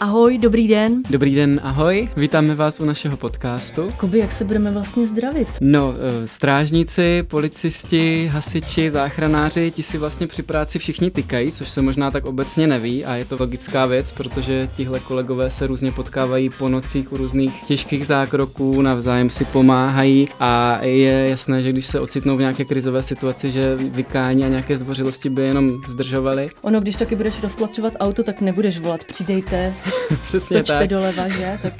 Ahoj, 0.00 0.38
dobrý 0.38 0.68
den. 0.68 1.02
Dobrý 1.10 1.34
den, 1.34 1.60
ahoj. 1.62 2.08
Vítáme 2.16 2.54
vás 2.54 2.80
u 2.80 2.84
našeho 2.84 3.16
podcastu. 3.16 3.88
Kuby, 3.96 4.18
jak 4.18 4.32
se 4.32 4.44
budeme 4.44 4.70
vlastně 4.70 5.06
zdravit? 5.06 5.48
No, 5.60 5.94
eh, 5.96 6.28
strážníci, 6.28 7.22
policisti, 7.22 8.30
hasiči, 8.32 8.90
záchranáři, 8.90 9.70
ti 9.70 9.82
si 9.82 9.98
vlastně 9.98 10.26
při 10.26 10.42
práci 10.42 10.78
všichni 10.78 11.10
tykají, 11.10 11.52
což 11.52 11.68
se 11.68 11.82
možná 11.82 12.10
tak 12.10 12.24
obecně 12.24 12.66
neví 12.66 13.04
a 13.04 13.16
je 13.16 13.24
to 13.24 13.36
logická 13.40 13.86
věc, 13.86 14.12
protože 14.12 14.68
tihle 14.76 15.00
kolegové 15.00 15.50
se 15.50 15.66
různě 15.66 15.92
potkávají 15.92 16.50
po 16.50 16.68
nocích 16.68 17.12
u 17.12 17.16
různých 17.16 17.62
těžkých 17.66 18.06
zákroků, 18.06 18.82
navzájem 18.82 19.30
si 19.30 19.44
pomáhají 19.44 20.28
a 20.38 20.84
je 20.84 21.28
jasné, 21.28 21.62
že 21.62 21.72
když 21.72 21.86
se 21.86 22.00
ocitnou 22.00 22.36
v 22.36 22.40
nějaké 22.40 22.64
krizové 22.64 23.02
situaci, 23.02 23.50
že 23.50 23.76
vykání 23.76 24.44
a 24.44 24.48
nějaké 24.48 24.78
zdvořilosti 24.78 25.30
by 25.30 25.42
jenom 25.42 25.70
zdržovali. 25.88 26.50
Ono, 26.62 26.80
když 26.80 26.96
taky 26.96 27.16
budeš 27.16 27.42
roztlačovat 27.42 27.92
auto, 28.00 28.22
tak 28.22 28.40
nebudeš 28.40 28.78
volat, 28.78 29.04
přidejte, 29.04 29.74
Přesně 30.22 30.56
točte 30.56 30.78
tak. 30.78 30.88
doleva, 30.88 31.28
že? 31.28 31.58
Tak... 31.62 31.72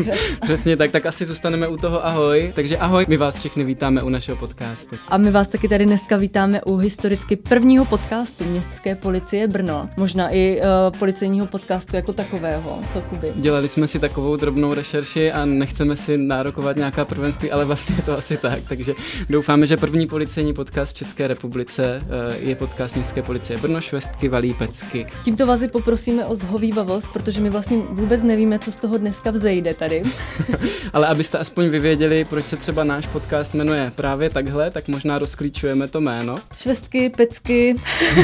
Přesně 0.42 0.76
tak, 0.76 0.90
tak 0.90 1.06
asi 1.06 1.26
zůstaneme 1.26 1.68
u 1.68 1.76
toho 1.76 2.06
ahoj. 2.06 2.52
Takže 2.54 2.78
ahoj, 2.78 3.04
my 3.08 3.16
vás 3.16 3.38
všechny 3.38 3.64
vítáme 3.64 4.02
u 4.02 4.08
našeho 4.08 4.38
podcastu. 4.38 4.96
A 5.08 5.16
my 5.16 5.30
vás 5.30 5.48
taky 5.48 5.68
tady 5.68 5.86
dneska 5.86 6.16
vítáme 6.16 6.62
u 6.62 6.76
historicky 6.76 7.36
prvního 7.36 7.84
podcastu 7.84 8.44
Městské 8.44 8.94
policie 8.94 9.48
Brno. 9.48 9.88
Možná 9.96 10.34
i 10.34 10.60
uh, 10.60 10.98
policejního 10.98 11.46
podcastu 11.46 11.96
jako 11.96 12.12
takového. 12.12 12.80
Co, 12.92 13.00
Kuby? 13.00 13.32
Dělali 13.36 13.68
jsme 13.68 13.88
si 13.88 13.98
takovou 13.98 14.36
drobnou 14.36 14.74
rešerši 14.74 15.32
a 15.32 15.44
nechceme 15.44 15.96
si 15.96 16.18
nárokovat 16.18 16.76
nějaká 16.76 17.04
prvenství, 17.04 17.50
ale 17.50 17.64
vlastně 17.64 17.96
je 17.96 18.02
to 18.02 18.18
asi 18.18 18.36
tak. 18.36 18.58
Takže 18.68 18.94
doufáme, 19.28 19.66
že 19.66 19.76
první 19.76 20.06
policejní 20.06 20.54
podcast 20.54 20.92
v 20.92 20.94
České 20.94 21.28
republice 21.28 21.98
eh, 22.00 22.36
je 22.38 22.54
podcast 22.54 22.94
Městské 22.94 23.22
policie 23.22 23.58
Brno, 23.58 23.80
Švestky, 23.80 24.28
Valí, 24.28 24.54
Pecky. 24.54 25.06
Tímto 25.24 25.46
vás 25.46 25.62
i 25.62 25.68
poprosíme 25.68 26.26
o 26.26 26.36
zhovývavost, 26.36 27.06
protože 27.12 27.40
my 27.40 27.50
vlastně 27.50 27.78
vůbec 28.00 28.22
nevíme, 28.22 28.58
co 28.58 28.72
z 28.72 28.76
toho 28.76 28.98
dneska 28.98 29.30
vzejde 29.30 29.74
tady. 29.74 30.02
Ale 30.92 31.06
abyste 31.06 31.38
aspoň 31.38 31.68
vyvěděli, 31.68 32.24
proč 32.24 32.44
se 32.44 32.56
třeba 32.56 32.84
náš 32.84 33.06
podcast 33.06 33.54
jmenuje 33.54 33.92
právě 33.94 34.30
takhle, 34.30 34.70
tak 34.70 34.88
možná 34.88 35.18
rozklíčujeme 35.18 35.88
to 35.88 36.00
jméno. 36.00 36.34
Švestky, 36.56 37.10
pecky, 37.10 37.74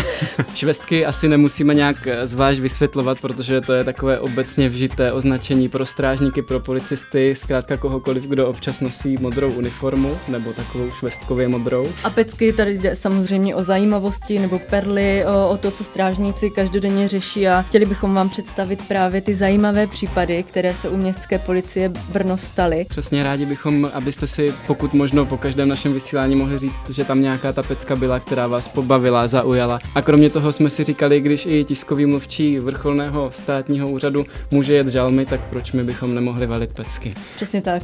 Švestky 0.55 1.07
asi 1.07 1.29
nemusíme 1.29 1.75
nějak 1.75 2.07
eh, 2.07 2.29
zvlášť 2.29 2.61
vysvětlovat, 2.61 3.21
protože 3.21 3.61
to 3.61 3.73
je 3.73 3.85
takové 3.85 4.21
obecně 4.21 4.69
vžité 4.69 5.13
označení 5.13 5.69
pro 5.69 5.87
strážníky, 5.87 6.43
pro 6.43 6.61
policisty, 6.61 7.35
zkrátka 7.35 7.77
kohokoliv, 7.77 8.25
kdo 8.25 8.49
občas 8.49 8.81
nosí 8.81 9.17
modrou 9.21 9.53
uniformu, 9.53 10.17
nebo 10.29 10.53
takovou 10.53 10.91
švestkově 10.91 11.49
modrou. 11.49 11.89
A 12.05 12.11
pecky 12.11 12.53
tady 12.53 12.79
jde 12.79 12.97
samozřejmě 12.97 13.55
o 13.55 13.63
zajímavosti 13.63 14.39
nebo 14.39 14.59
perly, 14.59 15.25
o, 15.27 15.49
o 15.49 15.57
to, 15.57 15.71
co 15.71 15.85
strážníci 15.85 16.51
každodenně 16.51 17.09
řeší 17.09 17.49
a 17.49 17.63
chtěli 17.63 17.87
bychom 17.87 18.15
vám 18.15 18.29
představit 18.29 18.89
právě 18.89 19.21
ty 19.21 19.35
zajímavé 19.35 19.66
případy, 19.91 20.43
které 20.43 20.75
se 20.75 20.89
u 20.89 20.97
městské 20.97 21.39
policie 21.39 21.89
Brno 21.89 22.37
staly. 22.37 22.87
Přesně 22.89 23.23
rádi 23.23 23.47
bychom, 23.47 23.91
abyste 23.95 24.27
si 24.27 24.55
pokud 24.67 24.95
možno 24.95 25.27
po 25.27 25.37
každém 25.37 25.69
našem 25.69 25.93
vysílání 25.93 26.37
mohli 26.37 26.59
říct, 26.59 26.91
že 26.91 27.05
tam 27.05 27.23
nějaká 27.23 27.53
ta 27.53 27.63
pecka 27.63 27.97
byla, 27.97 28.21
která 28.21 28.47
vás 28.47 28.69
pobavila, 28.69 29.29
zaujala. 29.29 29.81
A 29.95 30.03
kromě 30.03 30.31
toho 30.31 30.53
jsme 30.53 30.71
si 30.71 30.85
říkali, 30.85 31.21
když 31.21 31.47
i 31.47 31.65
tiskový 31.65 32.07
mluvčí 32.07 32.59
vrcholného 32.59 33.31
státního 33.31 33.89
úřadu 33.89 34.25
může 34.51 34.75
jet 34.75 34.89
žalmy, 34.89 35.27
tak 35.27 35.41
proč 35.41 35.73
my 35.73 35.85
bychom 35.85 36.15
nemohli 36.15 36.47
valit 36.47 36.73
pecky? 36.73 37.15
Přesně 37.37 37.63
tak. 37.63 37.83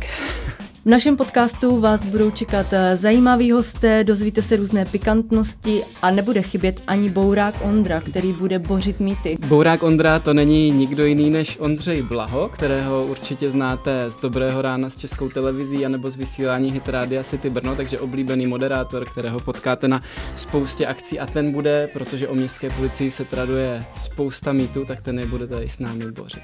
V 0.85 0.87
našem 0.87 1.17
podcastu 1.17 1.81
vás 1.81 2.05
budou 2.05 2.31
čekat 2.31 2.67
eh, 2.73 2.97
zajímaví 2.97 3.53
hosté, 3.53 4.05
dozvíte 4.05 4.43
se 4.43 4.57
různé 4.57 4.85
pikantnosti 4.85 5.83
a 6.03 6.11
nebude 6.11 6.43
chybět 6.43 6.81
ani 6.87 7.11
Bourák 7.11 7.55
Ondra, 7.65 8.01
který 8.01 8.33
bude 8.33 8.59
bořit 8.59 9.01
mýty. 9.01 9.37
Bourák 9.47 9.83
Ondra 9.83 10.19
to 10.19 10.35
není 10.35 10.71
nikdo 10.71 11.05
jiný 11.05 11.31
než 11.31 11.59
Ondřej 11.61 12.03
Blaho, 12.03 12.49
kterého 12.49 13.07
určitě 13.07 13.51
znáte 13.51 14.11
z 14.11 14.21
Dobrého 14.21 14.63
rána 14.63 14.91
s 14.91 14.97
českou 14.97 15.29
televizí 15.29 15.87
anebo 15.87 16.11
z 16.11 16.17
vysílání 16.17 16.73
Hit 16.73 16.89
Rádia 16.89 17.25
City 17.25 17.51
Brno, 17.51 17.77
takže 17.77 18.01
oblíbený 18.01 18.47
moderátor, 18.47 19.05
kterého 19.05 19.41
potkáte 19.41 19.89
na 19.89 20.03
spoustě 20.37 20.87
akcí 20.87 21.19
a 21.19 21.27
ten 21.27 21.53
bude, 21.53 21.89
protože 21.93 22.29
o 22.29 22.35
městské 22.35 22.71
policii 22.71 23.11
se 23.11 23.25
traduje 23.25 23.85
spousta 24.05 24.53
mýtů, 24.53 24.85
tak 24.85 25.03
ten 25.03 25.19
je 25.19 25.27
bude 25.27 25.47
tady 25.47 25.69
s 25.69 25.79
námi 25.79 26.13
bořit. 26.13 26.43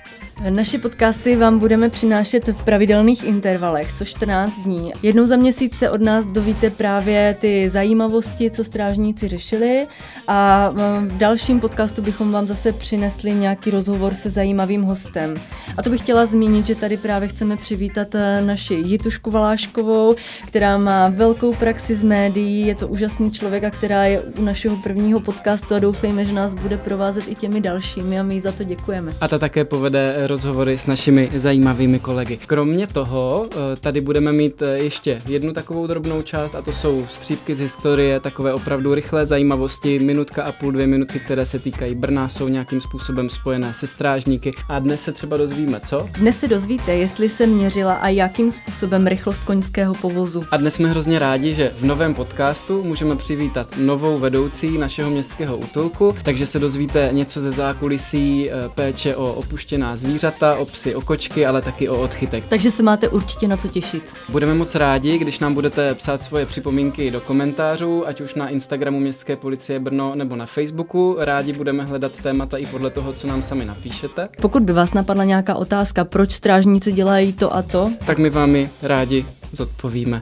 Naše 0.51 0.79
podcasty 0.79 1.37
vám 1.37 1.59
budeme 1.59 1.91
přinášet 1.91 2.49
v 2.49 2.63
pravidelných 2.65 3.25
intervalech, 3.25 3.93
co 3.93 4.05
14 4.29 4.53
dní. 4.65 4.93
Jednou 5.03 5.27
za 5.27 5.37
měsíc 5.37 5.75
se 5.75 5.91
od 5.91 6.01
nás 6.01 6.27
dovíte 6.27 6.71
právě 6.71 7.37
ty 7.41 7.71
zajímavosti, 7.71 8.51
co 8.51 8.65
strážníci 8.65 9.29
řešili 9.29 9.85
a 10.27 10.71
v 11.07 11.19
dalším 11.19 11.61
podcastu 11.61 12.03
bychom 12.03 12.33
vám 12.33 12.47
zase 12.47 12.73
přinesli 12.73 13.35
nějaký 13.35 13.71
rozhovor 13.71 14.15
se 14.15 14.31
zajímavým 14.31 14.83
hostem. 14.83 15.35
A 15.77 15.83
to 15.83 15.91
bych 15.91 16.01
chtěla 16.01 16.27
zmínit, 16.27 16.67
že 16.67 16.75
tady 16.75 16.97
právě 16.97 17.29
chceme 17.29 17.57
přivítat 17.57 18.15
eh, 18.15 18.43
naši 18.43 18.75
Jitušku 18.75 19.31
Valáškovou, 19.31 20.15
která 20.47 20.79
má 20.79 21.09
velkou 21.09 21.55
praxi 21.55 21.95
z 21.95 22.05
médií, 22.05 22.67
je 22.67 22.75
to 22.75 22.89
úžasný 22.89 23.33
člověk 23.33 23.65
a 23.65 23.71
která 23.71 24.05
je 24.05 24.21
u 24.21 24.43
našeho 24.45 24.77
prvního 24.77 25.21
podcastu 25.21 25.75
a 25.75 25.79
doufejme, 25.79 26.25
že 26.25 26.33
nás 26.33 26.55
bude 26.55 26.77
provázet 26.77 27.25
i 27.29 27.35
těmi 27.35 27.61
dalšími 27.61 28.21
a 28.21 28.23
my 28.23 28.35
jí 28.35 28.41
za 28.41 28.53
to 28.53 28.65
děkujeme. 28.65 29.13
A 29.21 29.29
ta 29.29 29.39
také 29.39 29.65
povede 29.65 30.27
rozhovory 30.27 30.79
s 30.79 30.87
našimi 30.87 31.31
zajímavými 31.35 31.99
kolegy. 31.99 32.39
Kromě 32.47 32.87
toho, 32.87 33.47
eh, 33.53 33.77
tady 33.81 34.01
budeme 34.19 34.39
mít 34.39 34.63
eh, 34.63 34.79
ještě 34.79 35.23
jednu 35.27 35.53
takovou 35.53 35.87
drobnou 35.87 36.23
část 36.23 36.55
a 36.55 36.63
to 36.63 36.73
jsou 36.73 37.07
střípky 37.11 37.55
z 37.55 37.59
historie, 37.59 38.21
takové 38.21 38.55
opravdu 38.55 38.95
rychlé 38.95 39.27
zajímavosti, 39.27 39.99
minutka 39.99 40.43
a 40.43 40.53
půl, 40.53 40.73
dvě 40.73 40.87
minutky, 40.87 41.21
které 41.21 41.47
se 41.47 41.59
týkají 41.59 41.95
Brna, 41.95 42.29
jsou 42.29 42.49
nějakým 42.49 42.81
způsobem 42.81 43.31
spojené 43.31 43.75
se 43.75 43.87
strážníky 43.87 44.55
a 44.69 44.79
dnes 44.79 45.03
se 45.03 45.13
třeba 45.13 45.37
dozvíme, 45.37 45.81
co? 45.81 46.09
Dnes 46.13 46.39
se 46.39 46.49
dozvíte, 46.49 46.95
jestli 46.95 47.29
se 47.29 47.47
měřila 47.47 47.95
a 47.95 48.09
jakým 48.09 48.53
způsobem 48.53 49.07
rychlost 49.07 49.39
koňského 49.39 49.95
povozu. 49.95 50.45
A 50.51 50.57
dnes 50.57 50.75
jsme 50.75 50.89
hrozně 50.89 51.19
rádi, 51.19 51.55
že 51.55 51.73
v 51.81 51.85
novém 51.85 52.15
podcastu 52.15 52.85
můžeme 52.85 53.17
přivítat 53.17 53.67
novou 53.77 54.19
vedoucí 54.19 54.79
našeho 54.79 55.11
městského 55.11 55.57
útulku, 55.57 56.15
takže 56.23 56.47
se 56.47 56.59
dozvíte 56.59 57.09
něco 57.13 57.41
ze 57.41 57.53
zákulisí 57.53 58.51
eh, 58.51 58.69
péče 58.75 59.17
o 59.17 59.33
opuštěná 59.33 59.97
zvířata, 59.97 60.57
o 60.57 60.65
psy, 60.65 60.95
o 60.95 61.01
kočky, 61.01 61.47
ale 61.47 61.63
taky 61.63 61.89
o 61.89 62.01
odchytek. 62.01 62.45
Takže 62.49 62.71
se 62.71 62.83
máte 62.83 63.09
určitě 63.09 63.49
na 63.49 63.57
co 63.57 63.69
těšit. 63.69 64.08
Budeme 64.29 64.55
moc 64.55 64.75
rádi, 64.75 65.19
když 65.19 65.39
nám 65.39 65.55
budete 65.55 65.95
psát 65.95 66.23
svoje 66.23 66.47
připomínky 66.47 67.11
do 67.11 67.21
komentářů, 67.21 68.09
ať 68.09 68.21
už 68.21 68.35
na 68.35 68.49
Instagramu 68.49 69.01
Městské 69.01 69.37
policie 69.37 69.81
Brno 69.81 70.15
nebo 70.15 70.37
na 70.37 70.47
Facebooku. 70.47 71.17
Rádi 71.19 71.53
budeme 71.53 71.85
hledat 71.85 72.13
témata 72.23 72.57
i 72.57 72.67
podle 72.67 72.91
toho, 72.91 73.13
co 73.13 73.27
nám 73.27 73.43
sami 73.43 73.65
napíšete. 73.65 74.29
Pokud 74.41 74.63
by 74.63 74.73
vás 74.73 74.95
napadla 74.95 75.25
nějaká 75.25 75.55
otázka, 75.55 76.05
proč 76.05 76.33
strážníci 76.33 76.93
dělají 76.93 77.33
to 77.33 77.55
a 77.55 77.63
to, 77.63 77.91
tak 78.07 78.19
my 78.19 78.31
vám 78.31 78.57
ji 78.57 78.71
rádi 78.83 79.27
zodpovíme. 79.53 80.21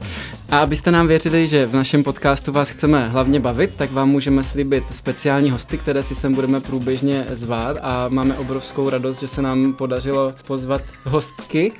A 0.49 0.59
abyste 0.59 0.91
nám 0.91 1.07
věřili, 1.07 1.47
že 1.47 1.65
v 1.65 1.73
našem 1.73 2.03
podcastu 2.03 2.51
vás 2.51 2.69
chceme 2.69 3.09
hlavně 3.09 3.39
bavit, 3.39 3.73
tak 3.77 3.91
vám 3.91 4.09
můžeme 4.09 4.43
slíbit 4.43 4.83
speciální 4.91 5.51
hosty, 5.51 5.77
které 5.77 6.03
si 6.03 6.15
sem 6.15 6.33
budeme 6.33 6.59
průběžně 6.59 7.25
zvát 7.29 7.77
a 7.81 8.05
máme 8.09 8.37
obrovskou 8.37 8.89
radost, 8.89 9.19
že 9.19 9.27
se 9.27 9.41
nám 9.41 9.73
podařilo 9.73 10.33
pozvat 10.47 10.81
hostky. 11.03 11.71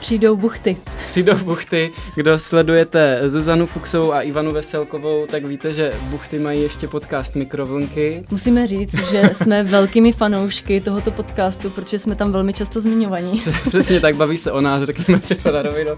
Přijdou 0.00 0.36
buchty. 0.36 0.76
Přijdou 1.06 1.36
buchty. 1.36 1.90
Kdo 2.14 2.38
sledujete 2.38 3.20
Zuzanu 3.26 3.66
Fuxovou 3.66 4.12
a 4.12 4.22
Ivanu 4.22 4.52
Veselkovou, 4.52 5.26
tak 5.26 5.46
víte, 5.46 5.74
že 5.74 5.92
buchty 6.10 6.38
mají 6.38 6.62
ještě 6.62 6.88
podcast 6.88 7.36
Mikrovlnky. 7.36 8.22
Musíme 8.30 8.66
říct, 8.66 9.10
že 9.10 9.30
jsme 9.32 9.62
velkými 9.62 10.12
fanoušky 10.12 10.80
tohoto 10.80 11.10
podcastu, 11.10 11.70
protože 11.70 11.98
jsme 11.98 12.16
tam 12.16 12.32
velmi 12.32 12.52
často 12.52 12.80
zmiňovaní. 12.80 13.42
Přesně 13.68 14.00
tak, 14.00 14.16
baví 14.16 14.38
se 14.38 14.52
o 14.52 14.60
nás, 14.60 14.82
řekněme 14.82 15.20
si 15.20 15.34
to 15.34 15.52
na 15.52 15.62
rovinu. 15.62 15.90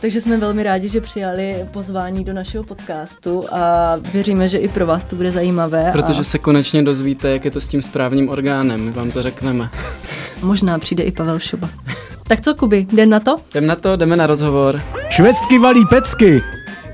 Takže 0.00 0.20
jsme 0.20 0.35
velmi 0.40 0.62
rádi, 0.62 0.88
že 0.88 1.00
přijali 1.00 1.66
pozvání 1.70 2.24
do 2.24 2.32
našeho 2.32 2.64
podcastu 2.64 3.44
a 3.50 3.96
věříme, 4.12 4.48
že 4.48 4.58
i 4.58 4.68
pro 4.68 4.86
vás 4.86 5.04
to 5.04 5.16
bude 5.16 5.32
zajímavé. 5.32 5.88
Protože 5.92 6.20
a... 6.20 6.24
se 6.24 6.38
konečně 6.38 6.82
dozvíte, 6.82 7.30
jak 7.30 7.44
je 7.44 7.50
to 7.50 7.60
s 7.60 7.68
tím 7.68 7.82
správním 7.82 8.28
orgánem, 8.28 8.80
my 8.80 8.90
vám 8.90 9.10
to 9.10 9.22
řekneme. 9.22 9.70
Možná 10.42 10.78
přijde 10.78 11.02
i 11.02 11.12
Pavel 11.12 11.38
Šoba. 11.38 11.68
Tak 12.28 12.40
co, 12.40 12.54
Kuby, 12.54 12.86
jdem 12.92 13.10
na 13.10 13.20
to? 13.20 13.36
Jdem 13.50 13.66
na 13.66 13.76
to, 13.76 13.96
jdeme 13.96 14.16
na 14.16 14.26
rozhovor. 14.26 14.80
Švestky 15.08 15.58
valí 15.58 15.86
pecky. 15.90 16.42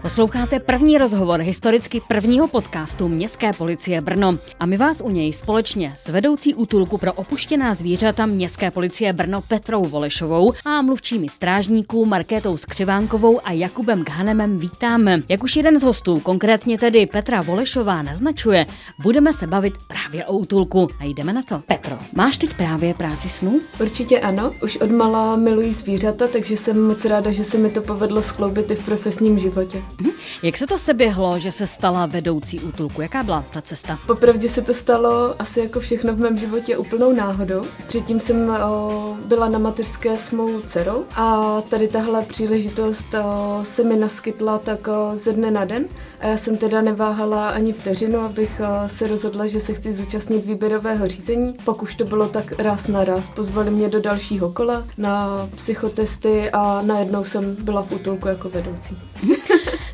Posloucháte 0.02 0.60
první 0.60 0.98
rozhovor 0.98 1.40
historicky 1.40 2.02
prvního 2.08 2.48
podcastu 2.48 3.08
Městské 3.08 3.52
policie 3.52 4.00
Brno 4.00 4.38
a 4.60 4.66
my 4.66 4.76
vás 4.76 5.00
u 5.04 5.10
něj 5.10 5.32
společně 5.32 5.92
s 5.96 6.08
vedoucí 6.08 6.54
útulku 6.54 6.98
pro 6.98 7.12
opuštěná 7.12 7.74
zvířata 7.74 8.26
Městské 8.26 8.70
policie 8.70 9.12
Brno 9.12 9.40
Petrou 9.40 9.84
Volešovou 9.84 10.52
a 10.64 10.82
mluvčími 10.82 11.28
strážníků 11.28 12.06
Markétou 12.06 12.56
Skřivánkovou 12.56 13.40
a 13.44 13.52
Jakubem 13.52 14.04
Ghanemem 14.04 14.58
vítáme. 14.58 15.20
Jak 15.28 15.42
už 15.42 15.56
jeden 15.56 15.80
z 15.80 15.82
hostů, 15.82 16.20
konkrétně 16.20 16.78
tedy 16.78 17.06
Petra 17.06 17.42
Volešová 17.42 18.02
naznačuje, 18.02 18.66
budeme 19.02 19.32
se 19.32 19.46
bavit 19.46 19.74
právě 19.86 20.24
o 20.24 20.32
útulku 20.32 20.88
a 21.00 21.04
jdeme 21.04 21.32
na 21.32 21.42
to. 21.42 21.60
Petro, 21.66 21.98
máš 22.14 22.38
teď 22.38 22.54
právě 22.54 22.94
práci 22.94 23.28
snů? 23.28 23.60
Určitě 23.80 24.20
ano, 24.20 24.52
už 24.62 24.76
od 24.76 24.90
malá 24.90 25.36
miluji 25.36 25.72
zvířata, 25.72 26.26
takže 26.26 26.56
jsem 26.56 26.86
moc 26.86 27.04
ráda, 27.04 27.30
že 27.30 27.44
se 27.44 27.58
mi 27.58 27.70
to 27.70 27.82
povedlo 27.82 28.22
skloubit 28.22 28.70
i 28.70 28.74
v 28.74 28.84
profesním 28.84 29.38
životě. 29.38 29.82
Mhm. 30.00 30.10
Jak 30.42 30.58
se 30.58 30.66
to 30.66 30.78
seběhlo, 30.78 31.38
že 31.38 31.52
se 31.52 31.66
stala 31.66 32.06
vedoucí 32.06 32.60
útulku? 32.60 33.02
Jaká 33.02 33.22
byla 33.22 33.44
ta 33.52 33.62
cesta? 33.62 33.98
Popravdě 34.06 34.48
se 34.48 34.62
to 34.62 34.74
stalo 34.74 35.34
asi 35.38 35.60
jako 35.60 35.80
všechno 35.80 36.14
v 36.14 36.18
mém 36.18 36.38
životě 36.38 36.76
úplnou 36.76 37.12
náhodou. 37.12 37.62
Předtím 37.86 38.20
jsem 38.20 38.50
o, 38.50 39.16
byla 39.26 39.48
na 39.48 39.58
mateřské 39.58 40.16
s 40.16 40.30
mou 40.30 40.60
dcerou 40.60 41.04
a 41.16 41.60
tady 41.68 41.88
tahle 41.88 42.22
příležitost 42.22 43.06
o, 43.14 43.60
se 43.64 43.84
mi 43.84 43.96
naskytla 43.96 44.58
tak 44.58 44.88
o, 44.88 45.10
ze 45.16 45.32
dne 45.32 45.50
na 45.50 45.64
den. 45.64 45.84
A 46.20 46.26
já 46.26 46.36
jsem 46.36 46.56
teda 46.56 46.80
neváhala 46.80 47.48
ani 47.48 47.72
vteřinu, 47.72 48.20
abych 48.20 48.60
o, 48.60 48.88
se 48.88 49.06
rozhodla, 49.06 49.46
že 49.46 49.60
se 49.60 49.74
chci 49.74 49.92
zúčastnit 49.92 50.44
výběrového 50.44 51.06
řízení. 51.06 51.54
Pak 51.64 51.82
už 51.82 51.94
to 51.94 52.04
bylo 52.04 52.28
tak 52.28 52.52
raz 52.58 52.86
na 52.86 53.04
raz. 53.04 53.28
Pozvali 53.28 53.70
mě 53.70 53.88
do 53.88 54.00
dalšího 54.00 54.50
kola 54.52 54.84
na 54.98 55.48
psychotesty 55.54 56.50
a 56.50 56.82
najednou 56.82 57.24
jsem 57.24 57.56
byla 57.62 57.82
v 57.82 57.92
útulku 57.92 58.28
jako 58.28 58.48
vedoucí. 58.48 58.98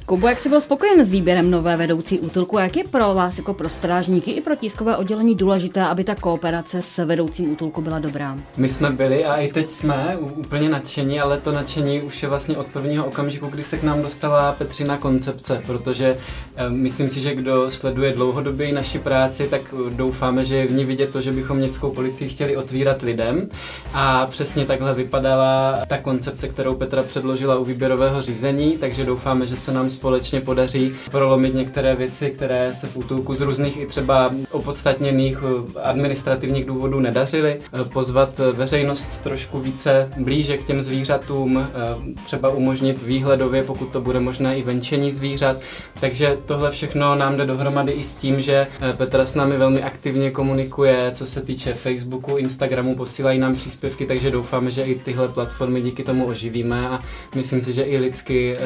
Kubo, 0.09 0.29
jak 0.29 0.41
jsi 0.41 0.49
byl 0.49 0.61
spokojen 0.61 1.05
s 1.05 1.11
výběrem 1.11 1.51
nové 1.51 1.77
vedoucí 1.77 2.19
útulku? 2.19 2.59
Jak 2.59 2.77
je 2.77 2.85
pro 2.85 3.15
vás 3.15 3.39
jako 3.39 3.55
pro 3.55 3.69
strážníky 3.69 4.31
i 4.31 4.41
pro 4.41 4.57
tiskové 4.57 4.97
oddělení 4.97 5.35
důležité, 5.35 5.83
aby 5.83 6.05
ta 6.05 6.15
kooperace 6.15 6.83
s 6.83 7.05
vedoucím 7.05 7.53
útulku 7.53 7.83
byla 7.83 7.99
dobrá? 7.99 8.39
My 8.57 8.69
jsme 8.69 8.91
byli 8.91 9.25
a 9.25 9.37
i 9.37 9.49
teď 9.53 9.71
jsme 9.71 10.17
úplně 10.17 10.69
nadšení, 10.69 11.21
ale 11.21 11.39
to 11.39 11.53
nadšení 11.53 12.03
už 12.03 12.23
je 12.23 12.29
vlastně 12.29 12.57
od 12.57 12.67
prvního 12.67 13.07
okamžiku, 13.07 13.47
kdy 13.47 13.63
se 13.63 13.79
k 13.79 13.83
nám 13.83 14.03
dostala 14.03 14.53
Petřina 14.53 14.97
koncepce, 14.97 15.63
protože 15.67 16.17
eh, 16.57 16.71
myslím 16.71 17.09
si, 17.09 17.21
že 17.21 17.35
kdo 17.35 17.71
sleduje 17.71 18.13
dlouhodobě 18.13 18.73
naši 18.73 18.99
práci, 18.99 19.49
tak 19.49 19.75
doufáme, 19.91 20.45
že 20.45 20.57
je 20.57 20.67
v 20.67 20.73
ní 20.73 20.85
vidět 20.85 21.11
to, 21.11 21.21
že 21.21 21.33
bychom 21.33 21.57
městskou 21.57 21.91
policii 21.91 22.29
chtěli 22.29 22.57
otvírat 22.57 23.03
lidem 23.03 23.49
a 23.95 24.27
přesně 24.27 24.67
takhle 24.67 24.95
vypadala 24.95 25.79
ta 25.87 25.99
koncepce, 25.99 26.49
kterou 26.49 26.75
Petra 26.75 27.03
předložila 27.03 27.59
u 27.59 27.65
výběrového 27.65 28.23
řízení, 28.23 28.79
takže 28.79 29.05
doufáme, 29.05 29.47
že 29.47 29.57
se 29.57 29.73
nám 29.73 29.91
společně 29.99 30.41
podaří 30.41 30.95
prolomit 31.11 31.55
některé 31.55 31.97
věci, 31.97 32.31
které 32.31 32.75
se 32.75 32.87
v 32.87 32.97
útulku 32.97 33.35
z 33.35 33.41
různých 33.41 33.77
i 33.77 33.87
třeba 33.87 34.31
opodstatněných 34.51 35.39
eh, 35.43 35.81
administrativních 35.81 36.65
důvodů 36.67 37.01
nedařily. 37.01 37.57
Eh, 37.61 37.85
pozvat 37.85 38.41
veřejnost 38.53 39.19
trošku 39.23 39.61
více 39.61 40.11
blíže 40.17 40.57
k 40.57 40.65
těm 40.65 40.83
zvířatům, 40.83 41.59
eh, 41.59 41.69
třeba 42.25 42.49
umožnit 42.51 43.03
výhledově, 43.03 43.63
pokud 43.63 43.87
to 43.87 44.01
bude 44.01 44.21
možné, 44.21 44.59
i 44.59 44.63
venčení 44.63 45.13
zvířat. 45.13 45.57
Takže 46.01 46.37
tohle 46.47 46.71
všechno 46.71 47.15
nám 47.15 47.37
jde 47.37 47.47
dohromady 47.47 47.93
i 47.93 48.05
s 48.05 48.15
tím, 48.15 48.41
že 48.41 48.67
Petra 48.97 49.27
s 49.27 49.35
námi 49.35 49.57
velmi 49.57 49.83
aktivně 49.83 50.31
komunikuje, 50.31 51.11
co 51.15 51.27
se 51.27 51.41
týče 51.41 51.75
Facebooku, 51.75 52.37
Instagramu, 52.37 52.95
posílají 52.95 53.39
nám 53.39 53.55
příspěvky, 53.55 54.07
takže 54.07 54.31
doufáme, 54.31 54.71
že 54.71 54.83
i 54.83 54.95
tyhle 54.95 55.29
platformy 55.29 55.81
díky 55.81 56.03
tomu 56.03 56.27
oživíme 56.27 56.89
a 56.89 57.01
myslím 57.35 57.63
si, 57.63 57.73
že 57.73 57.83
i 57.83 57.99
lidsky 57.99 58.57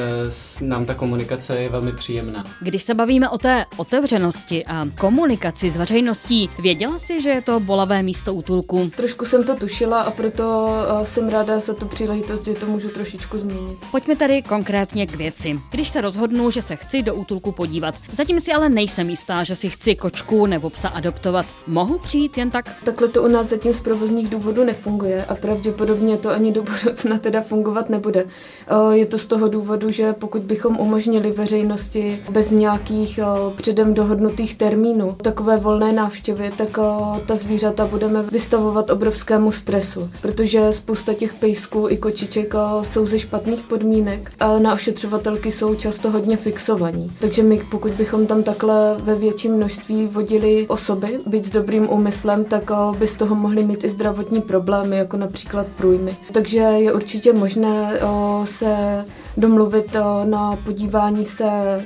nám 0.60 0.84
ta 0.84 0.94
komunikace 0.94 1.21
komunikace 1.22 1.62
je 1.62 1.68
velmi 1.68 1.92
příjemná. 1.92 2.44
Když 2.60 2.82
se 2.82 2.94
bavíme 2.94 3.28
o 3.28 3.38
té 3.38 3.66
otevřenosti 3.76 4.64
a 4.66 4.88
komunikaci 4.98 5.70
s 5.70 5.76
veřejností, 5.76 6.50
věděla 6.62 6.98
jsi, 6.98 7.20
že 7.20 7.28
je 7.28 7.42
to 7.42 7.60
bolavé 7.60 8.02
místo 8.02 8.34
útulku? 8.34 8.90
Trošku 8.96 9.24
jsem 9.24 9.44
to 9.44 9.56
tušila 9.56 10.00
a 10.00 10.10
proto 10.10 10.74
eh, 11.00 11.06
jsem 11.06 11.28
ráda 11.28 11.58
za 11.58 11.74
tu 11.74 11.86
příležitost, 11.86 12.44
že 12.44 12.54
to 12.54 12.66
můžu 12.66 12.88
trošičku 12.88 13.38
změnit. 13.38 13.78
Pojďme 13.90 14.16
tady 14.16 14.42
konkrétně 14.42 15.06
k 15.06 15.16
věci. 15.16 15.60
Když 15.70 15.88
se 15.88 16.00
rozhodnu, 16.00 16.50
že 16.50 16.62
se 16.62 16.76
chci 16.76 17.02
do 17.02 17.14
útulku 17.14 17.52
podívat, 17.52 17.94
zatím 18.12 18.40
si 18.40 18.52
ale 18.52 18.68
nejsem 18.68 19.10
jistá, 19.10 19.44
že 19.44 19.56
si 19.56 19.70
chci 19.70 19.94
kočku 19.94 20.46
nebo 20.46 20.70
psa 20.70 20.88
adoptovat. 20.88 21.46
Mohu 21.66 21.98
přijít 21.98 22.38
jen 22.38 22.50
tak? 22.50 22.70
Takhle 22.84 23.08
to 23.08 23.22
u 23.22 23.28
nás 23.28 23.46
zatím 23.46 23.74
z 23.74 23.80
provozních 23.80 24.28
důvodů 24.28 24.64
nefunguje 24.64 25.24
a 25.24 25.34
pravděpodobně 25.34 26.16
to 26.16 26.30
ani 26.30 26.52
do 26.52 26.62
budoucna 26.62 27.18
teda 27.18 27.40
fungovat 27.40 27.90
nebude. 27.90 28.26
Eh, 28.66 28.96
je 28.96 29.06
to 29.06 29.18
z 29.18 29.26
toho 29.26 29.48
důvodu, 29.48 29.90
že 29.90 30.12
pokud 30.12 30.42
bychom 30.42 30.80
umožnili 30.80 31.11
umožnili 31.12 31.36
veřejnosti 31.36 32.22
bez 32.30 32.50
nějakých 32.50 33.20
o, 33.24 33.50
předem 33.50 33.94
dohodnutých 33.94 34.54
termínů 34.54 35.16
takové 35.22 35.56
volné 35.56 35.92
návštěvy, 35.92 36.50
tak 36.56 36.78
o, 36.78 37.20
ta 37.26 37.36
zvířata 37.36 37.86
budeme 37.86 38.22
vystavovat 38.22 38.90
obrovskému 38.90 39.52
stresu, 39.52 40.10
protože 40.22 40.72
spousta 40.72 41.14
těch 41.14 41.34
pejsků 41.34 41.86
i 41.88 41.96
kočiček 41.96 42.54
o, 42.54 42.84
jsou 42.84 43.06
ze 43.06 43.18
špatných 43.18 43.62
podmínek 43.62 44.32
a 44.40 44.58
na 44.58 44.72
ošetřovatelky 44.72 45.50
jsou 45.50 45.74
často 45.74 46.10
hodně 46.10 46.36
fixovaní. 46.36 47.12
Takže 47.18 47.42
my, 47.42 47.62
pokud 47.70 47.92
bychom 47.92 48.26
tam 48.26 48.42
takhle 48.42 48.96
ve 49.02 49.14
větším 49.14 49.52
množství 49.52 50.06
vodili 50.06 50.66
osoby, 50.68 51.18
být 51.26 51.44
s 51.44 51.50
dobrým 51.50 51.90
úmyslem, 51.90 52.44
tak 52.44 52.70
by 52.98 53.06
z 53.06 53.14
toho 53.14 53.34
mohly 53.34 53.64
mít 53.64 53.84
i 53.84 53.88
zdravotní 53.88 54.40
problémy, 54.40 54.96
jako 54.96 55.16
například 55.16 55.66
průjmy. 55.76 56.16
Takže 56.32 56.58
je 56.58 56.92
určitě 56.92 57.32
možné 57.32 58.00
se 58.44 59.04
domluvit 59.36 59.94
eh, 59.94 60.26
na 60.26 60.56
podívání 60.64 60.91
se 61.24 61.44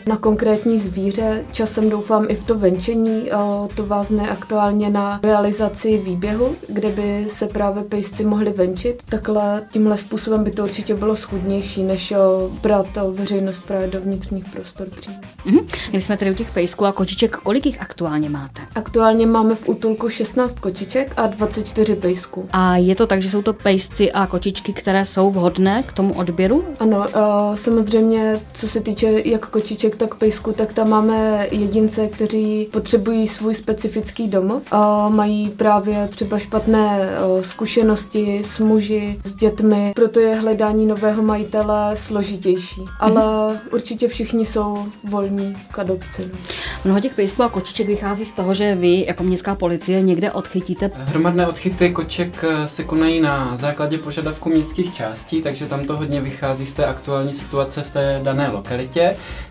na 0.08 0.16
konkrétní 0.16 0.78
zvíře. 0.78 1.44
Časem 1.52 1.90
doufám 1.90 2.26
i 2.28 2.34
v 2.34 2.44
to 2.44 2.58
venčení. 2.58 3.30
To 3.74 3.86
vázne 3.86 4.30
aktuálně 4.30 4.90
na 4.90 5.20
realizaci 5.22 5.98
výběhu, 5.98 6.56
kde 6.68 6.88
by 6.88 7.26
se 7.28 7.46
právě 7.46 7.84
pejsci 7.84 8.24
mohli 8.24 8.50
venčit. 8.50 9.02
Takhle 9.08 9.62
tímhle 9.70 9.96
způsobem 9.96 10.44
by 10.44 10.50
to 10.50 10.62
určitě 10.62 10.94
bylo 10.94 11.16
schudnější, 11.16 11.82
než 11.82 12.14
brát 12.62 12.86
veřejnost 13.12 13.60
právě 13.66 13.88
do 13.88 14.00
vnitřních 14.00 14.44
prostor 14.44 14.86
přímo. 15.00 15.16
Mm-hmm. 15.46 15.66
My 15.92 16.00
jsme 16.00 16.16
tady 16.16 16.30
u 16.30 16.34
těch 16.34 16.50
pejsků 16.50 16.86
a 16.86 16.92
kočiček, 16.92 17.36
kolik 17.36 17.66
jich 17.66 17.80
aktuálně 17.80 18.30
máte? 18.30 18.62
Aktuálně 18.74 19.26
máme 19.26 19.54
v 19.54 19.68
útulku 19.68 20.08
16 20.08 20.60
kočiček 20.60 21.12
a 21.16 21.26
24 21.26 21.96
pejsků. 21.96 22.48
A 22.52 22.76
je 22.76 22.94
to 22.94 23.06
tak, 23.06 23.22
že 23.22 23.30
jsou 23.30 23.42
to 23.42 23.52
pejsci 23.52 24.12
a 24.12 24.26
kočičky, 24.26 24.72
které 24.72 25.04
jsou 25.04 25.30
vhodné 25.30 25.82
k 25.82 25.92
tomu 25.92 26.14
odběru? 26.14 26.64
Ano, 26.80 27.06
Samozřejmě, 27.54 28.40
co 28.52 28.68
se 28.68 28.80
týče 28.80 28.95
jak 29.02 29.48
kočiček, 29.48 29.96
tak 29.96 30.14
pejsku, 30.14 30.52
tak 30.52 30.72
tam 30.72 30.88
máme 30.88 31.48
jedince, 31.50 32.08
kteří 32.08 32.68
potřebují 32.72 33.28
svůj 33.28 33.54
specifický 33.54 34.28
domov 34.28 34.62
a 34.70 35.08
mají 35.08 35.48
právě 35.48 36.08
třeba 36.08 36.38
špatné 36.38 37.08
zkušenosti 37.40 38.40
s 38.44 38.58
muži, 38.58 39.20
s 39.24 39.34
dětmi, 39.34 39.92
proto 39.94 40.20
je 40.20 40.34
hledání 40.34 40.86
nového 40.86 41.22
majitele 41.22 41.96
složitější. 41.96 42.84
Ale 43.00 43.22
mm-hmm. 43.22 43.58
určitě 43.72 44.08
všichni 44.08 44.46
jsou 44.46 44.86
volní 45.04 45.56
k 45.70 45.78
adopci. 45.78 46.30
No. 46.32 46.38
Mnoho 46.84 47.00
těch 47.00 47.14
pejsků 47.14 47.42
a 47.42 47.48
kočiček 47.48 47.86
vychází 47.86 48.24
z 48.24 48.34
toho, 48.34 48.54
že 48.54 48.74
vy 48.74 49.04
jako 49.08 49.24
městská 49.24 49.54
policie 49.54 50.02
někde 50.02 50.32
odchytíte. 50.32 50.90
Hromadné 50.94 51.46
odchyty 51.46 51.90
koček 51.90 52.44
eh, 52.44 52.68
se 52.68 52.84
konají 52.84 53.20
na 53.20 53.56
základě 53.56 53.98
požadavku 53.98 54.48
městských 54.48 54.94
částí, 54.94 55.42
takže 55.42 55.66
tam 55.66 55.84
to 55.84 55.96
hodně 55.96 56.20
vychází 56.20 56.66
z 56.66 56.74
té 56.74 56.86
aktuální 56.86 57.06
aktuální 57.06 57.34
situace 57.34 57.82
v 57.82 57.90
té 57.90 58.20
dané 58.22 58.48
lokalitě. 58.48 58.85